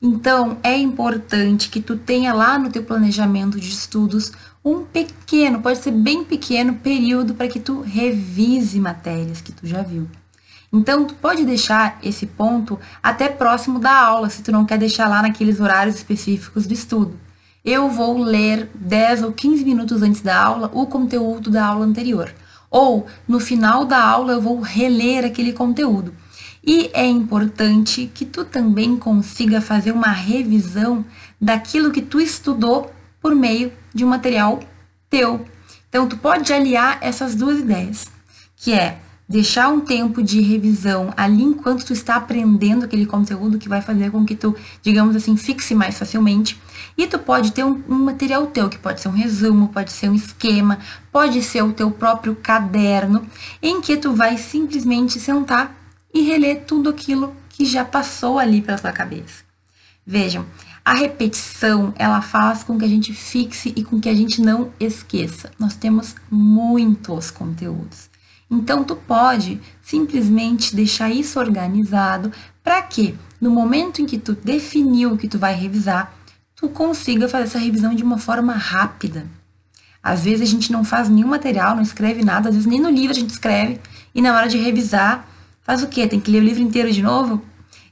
Então, 0.00 0.58
é 0.62 0.76
importante 0.76 1.70
que 1.70 1.80
tu 1.80 1.96
tenha 1.96 2.34
lá 2.34 2.58
no 2.58 2.70
teu 2.70 2.84
planejamento 2.84 3.58
de 3.58 3.70
estudos 3.70 4.32
um 4.64 4.84
pequeno, 4.84 5.60
pode 5.60 5.78
ser 5.78 5.90
bem 5.90 6.24
pequeno, 6.24 6.74
período 6.74 7.34
para 7.34 7.48
que 7.48 7.58
tu 7.58 7.80
revise 7.80 8.78
matérias 8.78 9.40
que 9.40 9.52
tu 9.52 9.66
já 9.66 9.82
viu. 9.82 10.08
Então, 10.74 11.04
tu 11.04 11.14
pode 11.14 11.44
deixar 11.44 12.00
esse 12.02 12.26
ponto 12.26 12.76
até 13.00 13.28
próximo 13.28 13.78
da 13.78 13.96
aula, 13.96 14.28
se 14.28 14.42
tu 14.42 14.50
não 14.50 14.64
quer 14.64 14.76
deixar 14.76 15.06
lá 15.06 15.22
naqueles 15.22 15.60
horários 15.60 15.94
específicos 15.94 16.66
do 16.66 16.74
estudo. 16.74 17.16
Eu 17.64 17.88
vou 17.88 18.18
ler 18.18 18.68
10 18.74 19.22
ou 19.22 19.32
15 19.32 19.64
minutos 19.64 20.02
antes 20.02 20.20
da 20.20 20.36
aula 20.36 20.68
o 20.74 20.84
conteúdo 20.84 21.48
da 21.48 21.64
aula 21.64 21.86
anterior. 21.86 22.34
Ou, 22.68 23.06
no 23.28 23.38
final 23.38 23.84
da 23.84 24.02
aula, 24.02 24.32
eu 24.32 24.40
vou 24.40 24.60
reler 24.60 25.24
aquele 25.24 25.52
conteúdo. 25.52 26.12
E 26.66 26.90
é 26.92 27.06
importante 27.06 28.10
que 28.12 28.24
tu 28.24 28.44
também 28.44 28.96
consiga 28.96 29.60
fazer 29.60 29.92
uma 29.92 30.10
revisão 30.10 31.04
daquilo 31.40 31.92
que 31.92 32.02
tu 32.02 32.20
estudou 32.20 32.92
por 33.20 33.32
meio 33.32 33.72
de 33.94 34.04
um 34.04 34.08
material 34.08 34.58
teu. 35.08 35.46
Então, 35.88 36.08
tu 36.08 36.16
pode 36.16 36.52
aliar 36.52 36.98
essas 37.00 37.36
duas 37.36 37.60
ideias, 37.60 38.08
que 38.56 38.72
é 38.72 39.03
deixar 39.28 39.68
um 39.68 39.80
tempo 39.80 40.22
de 40.22 40.40
revisão 40.40 41.12
ali 41.16 41.42
enquanto 41.42 41.84
tu 41.84 41.92
está 41.92 42.16
aprendendo 42.16 42.84
aquele 42.84 43.06
conteúdo 43.06 43.58
que 43.58 43.68
vai 43.68 43.80
fazer 43.80 44.10
com 44.10 44.24
que 44.24 44.36
tu, 44.36 44.54
digamos 44.82 45.16
assim, 45.16 45.36
fixe 45.36 45.74
mais 45.74 45.98
facilmente. 45.98 46.60
E 46.96 47.06
tu 47.06 47.18
pode 47.18 47.52
ter 47.52 47.64
um, 47.64 47.82
um, 47.88 48.04
material 48.04 48.46
teu, 48.46 48.68
que 48.68 48.78
pode 48.78 49.00
ser 49.00 49.08
um 49.08 49.12
resumo, 49.12 49.68
pode 49.68 49.90
ser 49.92 50.08
um 50.08 50.14
esquema, 50.14 50.78
pode 51.10 51.42
ser 51.42 51.62
o 51.62 51.72
teu 51.72 51.90
próprio 51.90 52.36
caderno, 52.36 53.26
em 53.62 53.80
que 53.80 53.96
tu 53.96 54.12
vai 54.12 54.36
simplesmente 54.36 55.18
sentar 55.18 55.74
e 56.12 56.22
reler 56.22 56.64
tudo 56.66 56.90
aquilo 56.90 57.34
que 57.48 57.64
já 57.64 57.84
passou 57.84 58.38
ali 58.38 58.60
pela 58.60 58.78
tua 58.78 58.92
cabeça. 58.92 59.42
Vejam, 60.06 60.44
a 60.84 60.92
repetição, 60.92 61.94
ela 61.96 62.20
faz 62.20 62.62
com 62.62 62.78
que 62.78 62.84
a 62.84 62.88
gente 62.88 63.12
fixe 63.14 63.72
e 63.74 63.82
com 63.82 63.98
que 63.98 64.08
a 64.08 64.14
gente 64.14 64.42
não 64.42 64.70
esqueça. 64.78 65.50
Nós 65.58 65.74
temos 65.74 66.14
muitos 66.30 67.30
conteúdos. 67.30 68.13
Então, 68.54 68.84
tu 68.84 68.94
pode 68.94 69.60
simplesmente 69.82 70.74
deixar 70.74 71.10
isso 71.10 71.38
organizado 71.38 72.32
para 72.62 72.80
que, 72.82 73.14
no 73.40 73.50
momento 73.50 74.00
em 74.00 74.06
que 74.06 74.18
tu 74.18 74.32
definiu 74.32 75.12
o 75.12 75.18
que 75.18 75.28
tu 75.28 75.38
vai 75.38 75.54
revisar, 75.54 76.14
tu 76.54 76.68
consiga 76.68 77.28
fazer 77.28 77.44
essa 77.44 77.58
revisão 77.58 77.94
de 77.94 78.02
uma 78.02 78.16
forma 78.16 78.54
rápida. 78.54 79.26
Às 80.02 80.24
vezes 80.24 80.42
a 80.42 80.50
gente 80.50 80.70
não 80.70 80.84
faz 80.84 81.08
nenhum 81.08 81.28
material, 81.28 81.74
não 81.74 81.82
escreve 81.82 82.24
nada, 82.24 82.48
às 82.48 82.54
vezes 82.54 82.68
nem 82.68 82.80
no 82.80 82.90
livro 82.90 83.16
a 83.16 83.20
gente 83.20 83.30
escreve, 83.30 83.80
e 84.14 84.22
na 84.22 84.34
hora 84.34 84.48
de 84.48 84.58
revisar, 84.58 85.26
faz 85.62 85.82
o 85.82 85.88
quê? 85.88 86.06
Tem 86.06 86.20
que 86.20 86.30
ler 86.30 86.42
o 86.42 86.44
livro 86.44 86.62
inteiro 86.62 86.92
de 86.92 87.02
novo? 87.02 87.42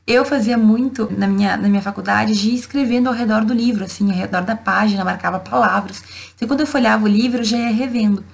Eu 0.07 0.25
fazia 0.25 0.59
muito 0.59 1.09
na 1.16 1.26
minha, 1.26 1.57
na 1.57 1.69
minha 1.69 1.83
faculdade 1.83 2.35
de 2.35 2.50
ir 2.50 2.54
escrevendo 2.54 3.09
ao 3.09 3.14
redor 3.14 3.45
do 3.45 3.54
livro, 3.54 3.85
assim, 3.85 4.11
ao 4.11 4.16
redor 4.16 4.42
da 4.42 4.57
página, 4.57 5.04
marcava 5.04 5.38
palavras. 5.38 6.02
Então, 6.35 6.47
quando 6.49 6.61
eu 6.61 6.66
folhava 6.66 7.04
o 7.04 7.09
livro, 7.09 7.40
eu 7.40 7.45
já 7.45 7.57
ia 7.57 7.71
revendo. 7.71 8.25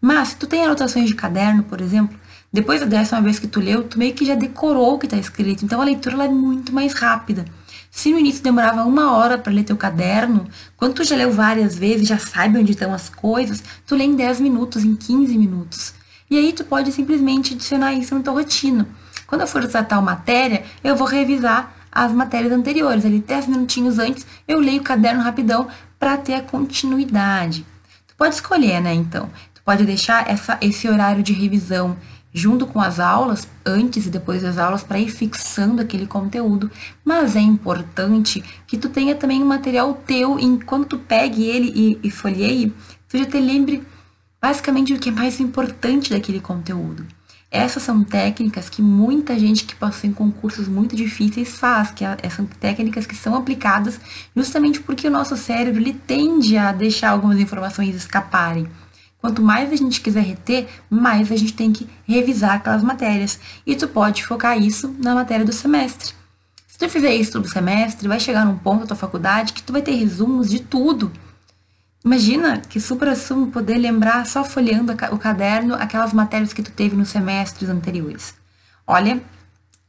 Mas, 0.00 0.28
se 0.28 0.36
tu 0.36 0.46
tem 0.46 0.64
anotações 0.64 1.08
de 1.08 1.14
caderno, 1.14 1.62
por 1.64 1.80
exemplo, 1.80 2.18
depois 2.52 2.80
da 2.80 2.86
décima 2.86 3.20
vez 3.20 3.38
que 3.38 3.46
tu 3.46 3.60
leu, 3.60 3.84
tu 3.84 3.98
meio 3.98 4.14
que 4.14 4.24
já 4.24 4.34
decorou 4.34 4.94
o 4.94 4.98
que 4.98 5.06
está 5.06 5.16
escrito. 5.16 5.64
Então, 5.64 5.80
a 5.80 5.84
leitura 5.84 6.24
é 6.24 6.28
muito 6.28 6.72
mais 6.72 6.94
rápida. 6.94 7.44
Se 7.90 8.12
no 8.12 8.18
início 8.18 8.42
demorava 8.42 8.84
uma 8.84 9.12
hora 9.12 9.38
para 9.38 9.52
ler 9.52 9.64
teu 9.64 9.76
caderno, 9.76 10.46
quando 10.76 10.94
tu 10.94 11.04
já 11.04 11.16
leu 11.16 11.32
várias 11.32 11.76
vezes, 11.76 12.06
já 12.06 12.18
sabe 12.18 12.58
onde 12.58 12.72
estão 12.72 12.92
as 12.92 13.08
coisas, 13.08 13.62
tu 13.86 13.96
lê 13.96 14.04
em 14.04 14.14
10 14.14 14.40
minutos, 14.40 14.84
em 14.84 14.94
15 14.94 15.36
minutos. 15.36 15.94
E 16.30 16.36
aí 16.36 16.52
tu 16.52 16.64
pode 16.64 16.92
simplesmente 16.92 17.54
adicionar 17.54 17.92
isso 17.94 18.14
na 18.14 18.20
tua 18.20 18.34
rotina. 18.34 18.86
Quando 19.26 19.40
eu 19.42 19.46
for 19.46 19.62
usar 19.62 19.84
tal 19.84 20.00
matéria, 20.02 20.64
eu 20.84 20.94
vou 20.94 21.06
revisar 21.06 21.74
as 21.90 22.12
matérias 22.12 22.52
anteriores. 22.52 23.04
Ali, 23.04 23.20
10 23.20 23.48
minutinhos 23.48 23.98
antes, 23.98 24.26
eu 24.46 24.60
leio 24.60 24.80
o 24.80 24.84
caderno 24.84 25.22
rapidão 25.22 25.68
para 25.98 26.16
ter 26.16 26.34
a 26.34 26.42
continuidade. 26.42 27.66
Tu 28.06 28.14
pode 28.16 28.34
escolher, 28.34 28.80
né, 28.80 28.94
então. 28.94 29.30
Pode 29.68 29.84
deixar 29.84 30.26
essa, 30.30 30.56
esse 30.62 30.88
horário 30.88 31.22
de 31.22 31.34
revisão 31.34 31.94
junto 32.32 32.66
com 32.66 32.80
as 32.80 32.98
aulas, 32.98 33.46
antes 33.66 34.06
e 34.06 34.08
depois 34.08 34.40
das 34.40 34.56
aulas, 34.56 34.82
para 34.82 34.98
ir 34.98 35.10
fixando 35.10 35.82
aquele 35.82 36.06
conteúdo. 36.06 36.70
Mas 37.04 37.36
é 37.36 37.40
importante 37.40 38.42
que 38.66 38.78
tu 38.78 38.88
tenha 38.88 39.14
também 39.14 39.42
um 39.42 39.46
material 39.46 39.92
teu, 40.06 40.38
enquanto 40.38 40.96
tu 40.96 40.98
pegue 40.98 41.44
ele 41.44 41.70
e, 41.76 42.08
e 42.08 42.10
folheie, 42.10 42.72
tu 43.10 43.18
já 43.18 43.26
te 43.26 43.38
lembre 43.38 43.86
basicamente 44.40 44.94
o 44.94 44.98
que 44.98 45.10
é 45.10 45.12
mais 45.12 45.38
importante 45.38 46.14
daquele 46.14 46.40
conteúdo. 46.40 47.06
Essas 47.50 47.82
são 47.82 48.02
técnicas 48.02 48.70
que 48.70 48.80
muita 48.80 49.38
gente 49.38 49.66
que 49.66 49.76
passou 49.76 50.08
em 50.08 50.14
concursos 50.14 50.66
muito 50.66 50.96
difíceis 50.96 51.58
faz, 51.58 51.90
que 51.90 52.04
são 52.30 52.46
técnicas 52.46 53.04
que 53.04 53.14
são 53.14 53.34
aplicadas 53.34 54.00
justamente 54.34 54.80
porque 54.80 55.08
o 55.08 55.10
nosso 55.10 55.36
cérebro 55.36 55.78
ele 55.78 55.92
tende 55.92 56.56
a 56.56 56.72
deixar 56.72 57.10
algumas 57.10 57.38
informações 57.38 57.94
escaparem. 57.94 58.66
Quanto 59.20 59.42
mais 59.42 59.72
a 59.72 59.76
gente 59.76 60.00
quiser 60.00 60.22
reter, 60.22 60.68
mais 60.88 61.32
a 61.32 61.36
gente 61.36 61.52
tem 61.52 61.72
que 61.72 61.88
revisar 62.06 62.54
aquelas 62.54 62.82
matérias. 62.82 63.38
E 63.66 63.74
tu 63.74 63.88
pode 63.88 64.24
focar 64.24 64.56
isso 64.56 64.94
na 64.98 65.14
matéria 65.14 65.44
do 65.44 65.52
semestre. 65.52 66.14
Se 66.66 66.78
tu 66.78 66.88
fizer 66.88 67.12
isso 67.14 67.32
todo 67.32 67.48
semestre, 67.48 68.06
vai 68.06 68.20
chegar 68.20 68.46
num 68.46 68.56
ponto 68.56 68.80
da 68.80 68.86
tua 68.86 68.96
faculdade 68.96 69.52
que 69.52 69.62
tu 69.62 69.72
vai 69.72 69.82
ter 69.82 69.96
resumos 69.96 70.48
de 70.48 70.60
tudo. 70.60 71.10
Imagina 72.04 72.58
que 72.58 72.78
supra-sumo 72.78 73.50
poder 73.50 73.76
lembrar 73.76 74.24
só 74.24 74.44
folheando 74.44 74.92
o 75.10 75.18
caderno 75.18 75.74
aquelas 75.74 76.12
matérias 76.12 76.52
que 76.52 76.62
tu 76.62 76.70
teve 76.70 76.94
nos 76.94 77.08
semestres 77.08 77.68
anteriores. 77.68 78.34
Olha, 78.86 79.20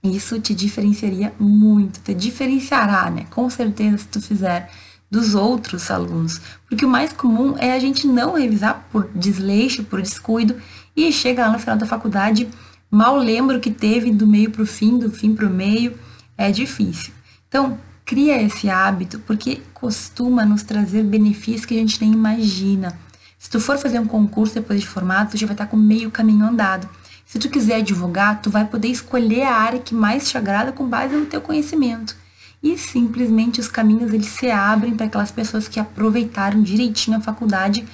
isso 0.04 0.40
te 0.40 0.56
diferenciaria 0.56 1.32
muito, 1.40 2.00
te 2.00 2.14
diferenciará, 2.14 3.12
né? 3.12 3.28
Com 3.30 3.50
certeza, 3.50 4.00
se 4.00 4.08
tu 4.08 4.20
fizer 4.20 4.72
dos 5.10 5.36
outros 5.36 5.90
alunos. 5.90 6.40
Porque 6.68 6.86
o 6.86 6.90
mais 6.90 7.12
comum 7.14 7.56
é 7.58 7.74
a 7.74 7.80
gente 7.80 8.06
não 8.06 8.36
revisar 8.36 8.88
por 8.92 9.10
desleixo, 9.16 9.84
por 9.84 10.02
descuido, 10.02 10.56
e 10.96 11.12
chega 11.12 11.46
lá 11.46 11.54
no 11.54 11.60
final 11.60 11.78
da 11.78 11.86
faculdade, 11.86 12.50
mal 12.92 13.18
lembra 13.18 13.58
o 13.58 13.62
que 13.62 13.72
teve 13.72 14.12
do 14.12 14.28
meio 14.28 14.52
para 14.52 14.64
o 14.64 14.68
fim, 14.68 14.98
do 14.98 15.10
fim 15.10 15.34
para 15.34 15.48
o 15.48 15.50
meio, 15.50 15.98
é 16.38 16.52
difícil. 16.52 17.14
Então, 17.48 17.80
cria 18.06 18.42
esse 18.42 18.70
hábito 18.70 19.20
porque 19.20 19.62
costuma 19.74 20.46
nos 20.46 20.64
trazer 20.64 21.04
benefícios 21.04 21.66
que 21.66 21.76
a 21.76 21.80
gente 21.80 22.02
nem 22.02 22.12
imagina. 22.12 22.98
Se 23.38 23.50
tu 23.50 23.60
for 23.60 23.78
fazer 23.78 24.00
um 24.00 24.08
concurso 24.08 24.56
depois 24.56 24.82
de 24.82 24.88
formado, 24.88 25.32
tu 25.32 25.38
já 25.38 25.48
vai 25.48 25.54
estar 25.54 25.68
com 25.68 25.78
meio 25.78 26.12
caminho 26.12 26.46
andado. 26.46 26.90
Se 27.26 27.38
tu 27.38 27.48
quiser 27.48 27.76
advogar, 27.76 28.42
tu 28.42 28.50
vai 28.50 28.66
poder 28.66 28.88
escolher 28.88 29.44
a 29.44 29.56
área 29.56 29.80
que 29.80 29.94
mais 29.94 30.28
te 30.30 30.38
agrada 30.38 30.72
com 30.72 30.88
base 30.88 31.16
no 31.16 31.28
teu 31.28 31.40
conhecimento. 31.40 32.16
E 32.62 32.78
simplesmente 32.78 33.60
os 33.60 33.68
caminhos 33.68 34.14
eles 34.14 34.28
se 34.28 34.52
abrem 34.52 34.96
para 34.96 35.06
aquelas 35.06 35.32
pessoas 35.32 35.68
que 35.68 35.80
aproveitaram 35.80 36.62
direitinho 36.62 37.18
a 37.18 37.22
faculdade 37.22 37.86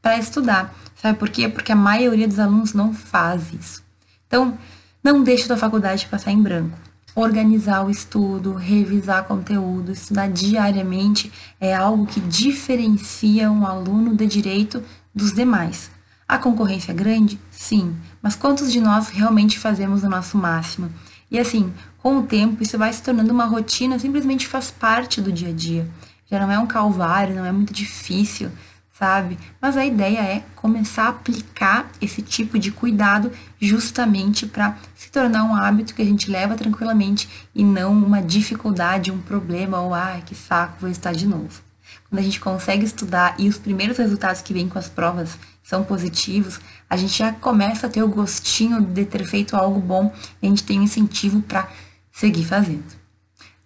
para 0.00 0.18
estudar. 0.18 0.74
Sabe 0.94 1.18
por 1.18 1.28
quê? 1.28 1.48
Porque 1.48 1.72
a 1.72 1.76
maioria 1.76 2.26
dos 2.26 2.38
alunos 2.38 2.72
não 2.72 2.94
faz 2.94 3.52
isso. 3.52 3.82
Então, 4.26 4.56
não 5.02 5.22
deixe 5.22 5.44
a 5.44 5.48
tua 5.48 5.56
faculdade 5.56 6.06
passar 6.06 6.32
em 6.32 6.42
branco 6.42 6.84
organizar 7.14 7.84
o 7.84 7.90
estudo, 7.90 8.54
revisar 8.54 9.24
conteúdo, 9.24 9.92
estudar 9.92 10.28
diariamente 10.28 11.32
é 11.60 11.74
algo 11.74 12.06
que 12.06 12.20
diferencia 12.20 13.50
um 13.50 13.66
aluno 13.66 14.16
de 14.16 14.26
direito 14.26 14.82
dos 15.14 15.32
demais. 15.32 15.90
A 16.26 16.38
concorrência 16.38 16.90
é 16.90 16.94
grande? 16.94 17.38
Sim, 17.50 17.94
mas 18.20 18.34
quantos 18.34 18.72
de 18.72 18.80
nós 18.80 19.08
realmente 19.08 19.58
fazemos 19.58 20.02
o 20.02 20.08
nosso 20.08 20.36
máximo? 20.36 20.90
E 21.30 21.38
assim, 21.38 21.72
com 22.04 22.18
o 22.18 22.22
tempo, 22.22 22.62
isso 22.62 22.76
vai 22.76 22.92
se 22.92 23.02
tornando 23.02 23.32
uma 23.32 23.46
rotina, 23.46 23.98
simplesmente 23.98 24.46
faz 24.46 24.70
parte 24.70 25.22
do 25.22 25.32
dia 25.32 25.48
a 25.48 25.52
dia. 25.54 25.88
Já 26.30 26.38
não 26.38 26.52
é 26.52 26.58
um 26.58 26.66
calvário, 26.66 27.34
não 27.34 27.46
é 27.46 27.50
muito 27.50 27.72
difícil, 27.72 28.50
sabe? 28.92 29.38
Mas 29.58 29.74
a 29.74 29.86
ideia 29.86 30.18
é 30.18 30.44
começar 30.54 31.04
a 31.04 31.08
aplicar 31.08 31.90
esse 32.02 32.20
tipo 32.20 32.58
de 32.58 32.70
cuidado 32.70 33.32
justamente 33.58 34.46
para 34.46 34.76
se 34.94 35.10
tornar 35.10 35.44
um 35.44 35.56
hábito 35.56 35.94
que 35.94 36.02
a 36.02 36.04
gente 36.04 36.30
leva 36.30 36.54
tranquilamente 36.56 37.26
e 37.54 37.64
não 37.64 37.94
uma 37.94 38.20
dificuldade, 38.20 39.10
um 39.10 39.22
problema 39.22 39.80
ou 39.80 39.94
ai, 39.94 40.22
que 40.26 40.34
saco, 40.34 40.82
vou 40.82 40.90
estar 40.90 41.12
de 41.12 41.26
novo. 41.26 41.62
Quando 42.10 42.20
a 42.20 42.22
gente 42.22 42.38
consegue 42.38 42.84
estudar 42.84 43.34
e 43.38 43.48
os 43.48 43.56
primeiros 43.56 43.96
resultados 43.96 44.42
que 44.42 44.52
vêm 44.52 44.68
com 44.68 44.78
as 44.78 44.90
provas 44.90 45.38
são 45.62 45.82
positivos, 45.82 46.60
a 46.90 46.98
gente 46.98 47.16
já 47.16 47.32
começa 47.32 47.86
a 47.86 47.90
ter 47.90 48.02
o 48.02 48.08
gostinho 48.08 48.82
de 48.82 49.06
ter 49.06 49.24
feito 49.24 49.56
algo 49.56 49.80
bom 49.80 50.12
e 50.42 50.46
a 50.46 50.50
gente 50.50 50.64
tem 50.64 50.78
um 50.78 50.82
incentivo 50.82 51.40
para 51.40 51.66
seguir 52.14 52.44
fazendo. 52.44 52.84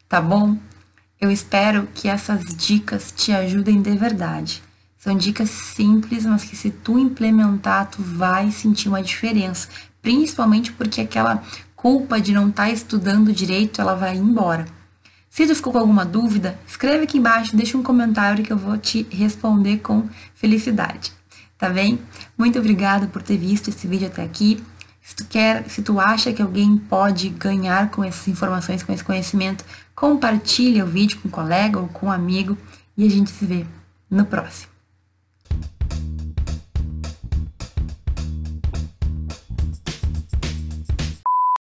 Tá 0.09 0.21
bom? 0.23 0.57
Eu 1.21 1.31
espero 1.31 1.87
que 1.95 2.09
essas 2.09 2.57
dicas 2.57 3.13
te 3.15 3.31
ajudem 3.31 3.83
de 3.83 3.95
verdade. 3.95 4.63
São 4.97 5.15
dicas 5.17 5.51
simples, 5.51 6.25
mas 6.25 6.45
que 6.45 6.57
se 6.57 6.71
tu 6.71 6.99
implementar, 6.99 7.91
tu 7.91 8.03
vai 8.03 8.51
sentir 8.51 8.89
uma 8.89 9.03
diferença. 9.03 9.69
Principalmente 10.01 10.73
porque 10.73 11.03
aquela 11.03 11.43
culpa 11.77 12.21
de 12.21 12.33
não 12.33 12.49
estar 12.49 12.65
tá 12.65 12.71
estudando 12.71 13.33
direito, 13.33 13.81
ela 13.81 13.95
vai 13.95 14.17
embora. 14.17 14.65
Se 15.29 15.47
tu 15.47 15.55
ficou 15.55 15.73
com 15.73 15.79
alguma 15.79 16.05
dúvida, 16.05 16.59
escreve 16.67 17.05
aqui 17.05 17.19
embaixo, 17.19 17.55
deixa 17.55 17.77
um 17.77 17.83
comentário 17.83 18.43
que 18.43 18.53
eu 18.53 18.57
vou 18.57 18.79
te 18.79 19.07
responder 19.11 19.79
com 19.79 20.09
felicidade. 20.35 21.13
Tá 21.59 21.69
bem? 21.69 21.99
Muito 22.37 22.59
obrigada 22.59 23.07
por 23.09 23.23
ter 23.23 23.37
visto 23.37 23.69
esse 23.69 23.87
vídeo 23.87 24.07
até 24.07 24.23
aqui. 24.23 24.63
Se 25.09 25.17
tu 25.17 25.25
quer, 25.25 25.67
se 25.71 25.81
tu 25.81 25.99
acha 25.99 26.35
que 26.35 26.43
alguém 26.43 26.77
pode 26.77 27.31
ganhar 27.31 27.91
com 27.91 28.05
essas 28.05 28.29
informações, 28.29 28.83
com 28.83 28.93
esse 28.93 29.03
conhecimento, 29.03 29.65
compartilha 29.95 30.85
o 30.85 30.87
vídeo 30.87 31.19
com 31.19 31.29
um 31.29 31.31
colega 31.31 31.79
ou 31.79 31.89
com 31.89 32.09
um 32.09 32.13
amigo 32.13 32.59
e 32.95 33.07
a 33.07 33.11
gente 33.11 33.31
se 33.31 33.47
vê 33.47 33.65
no 34.11 34.27
próximo. 34.27 34.78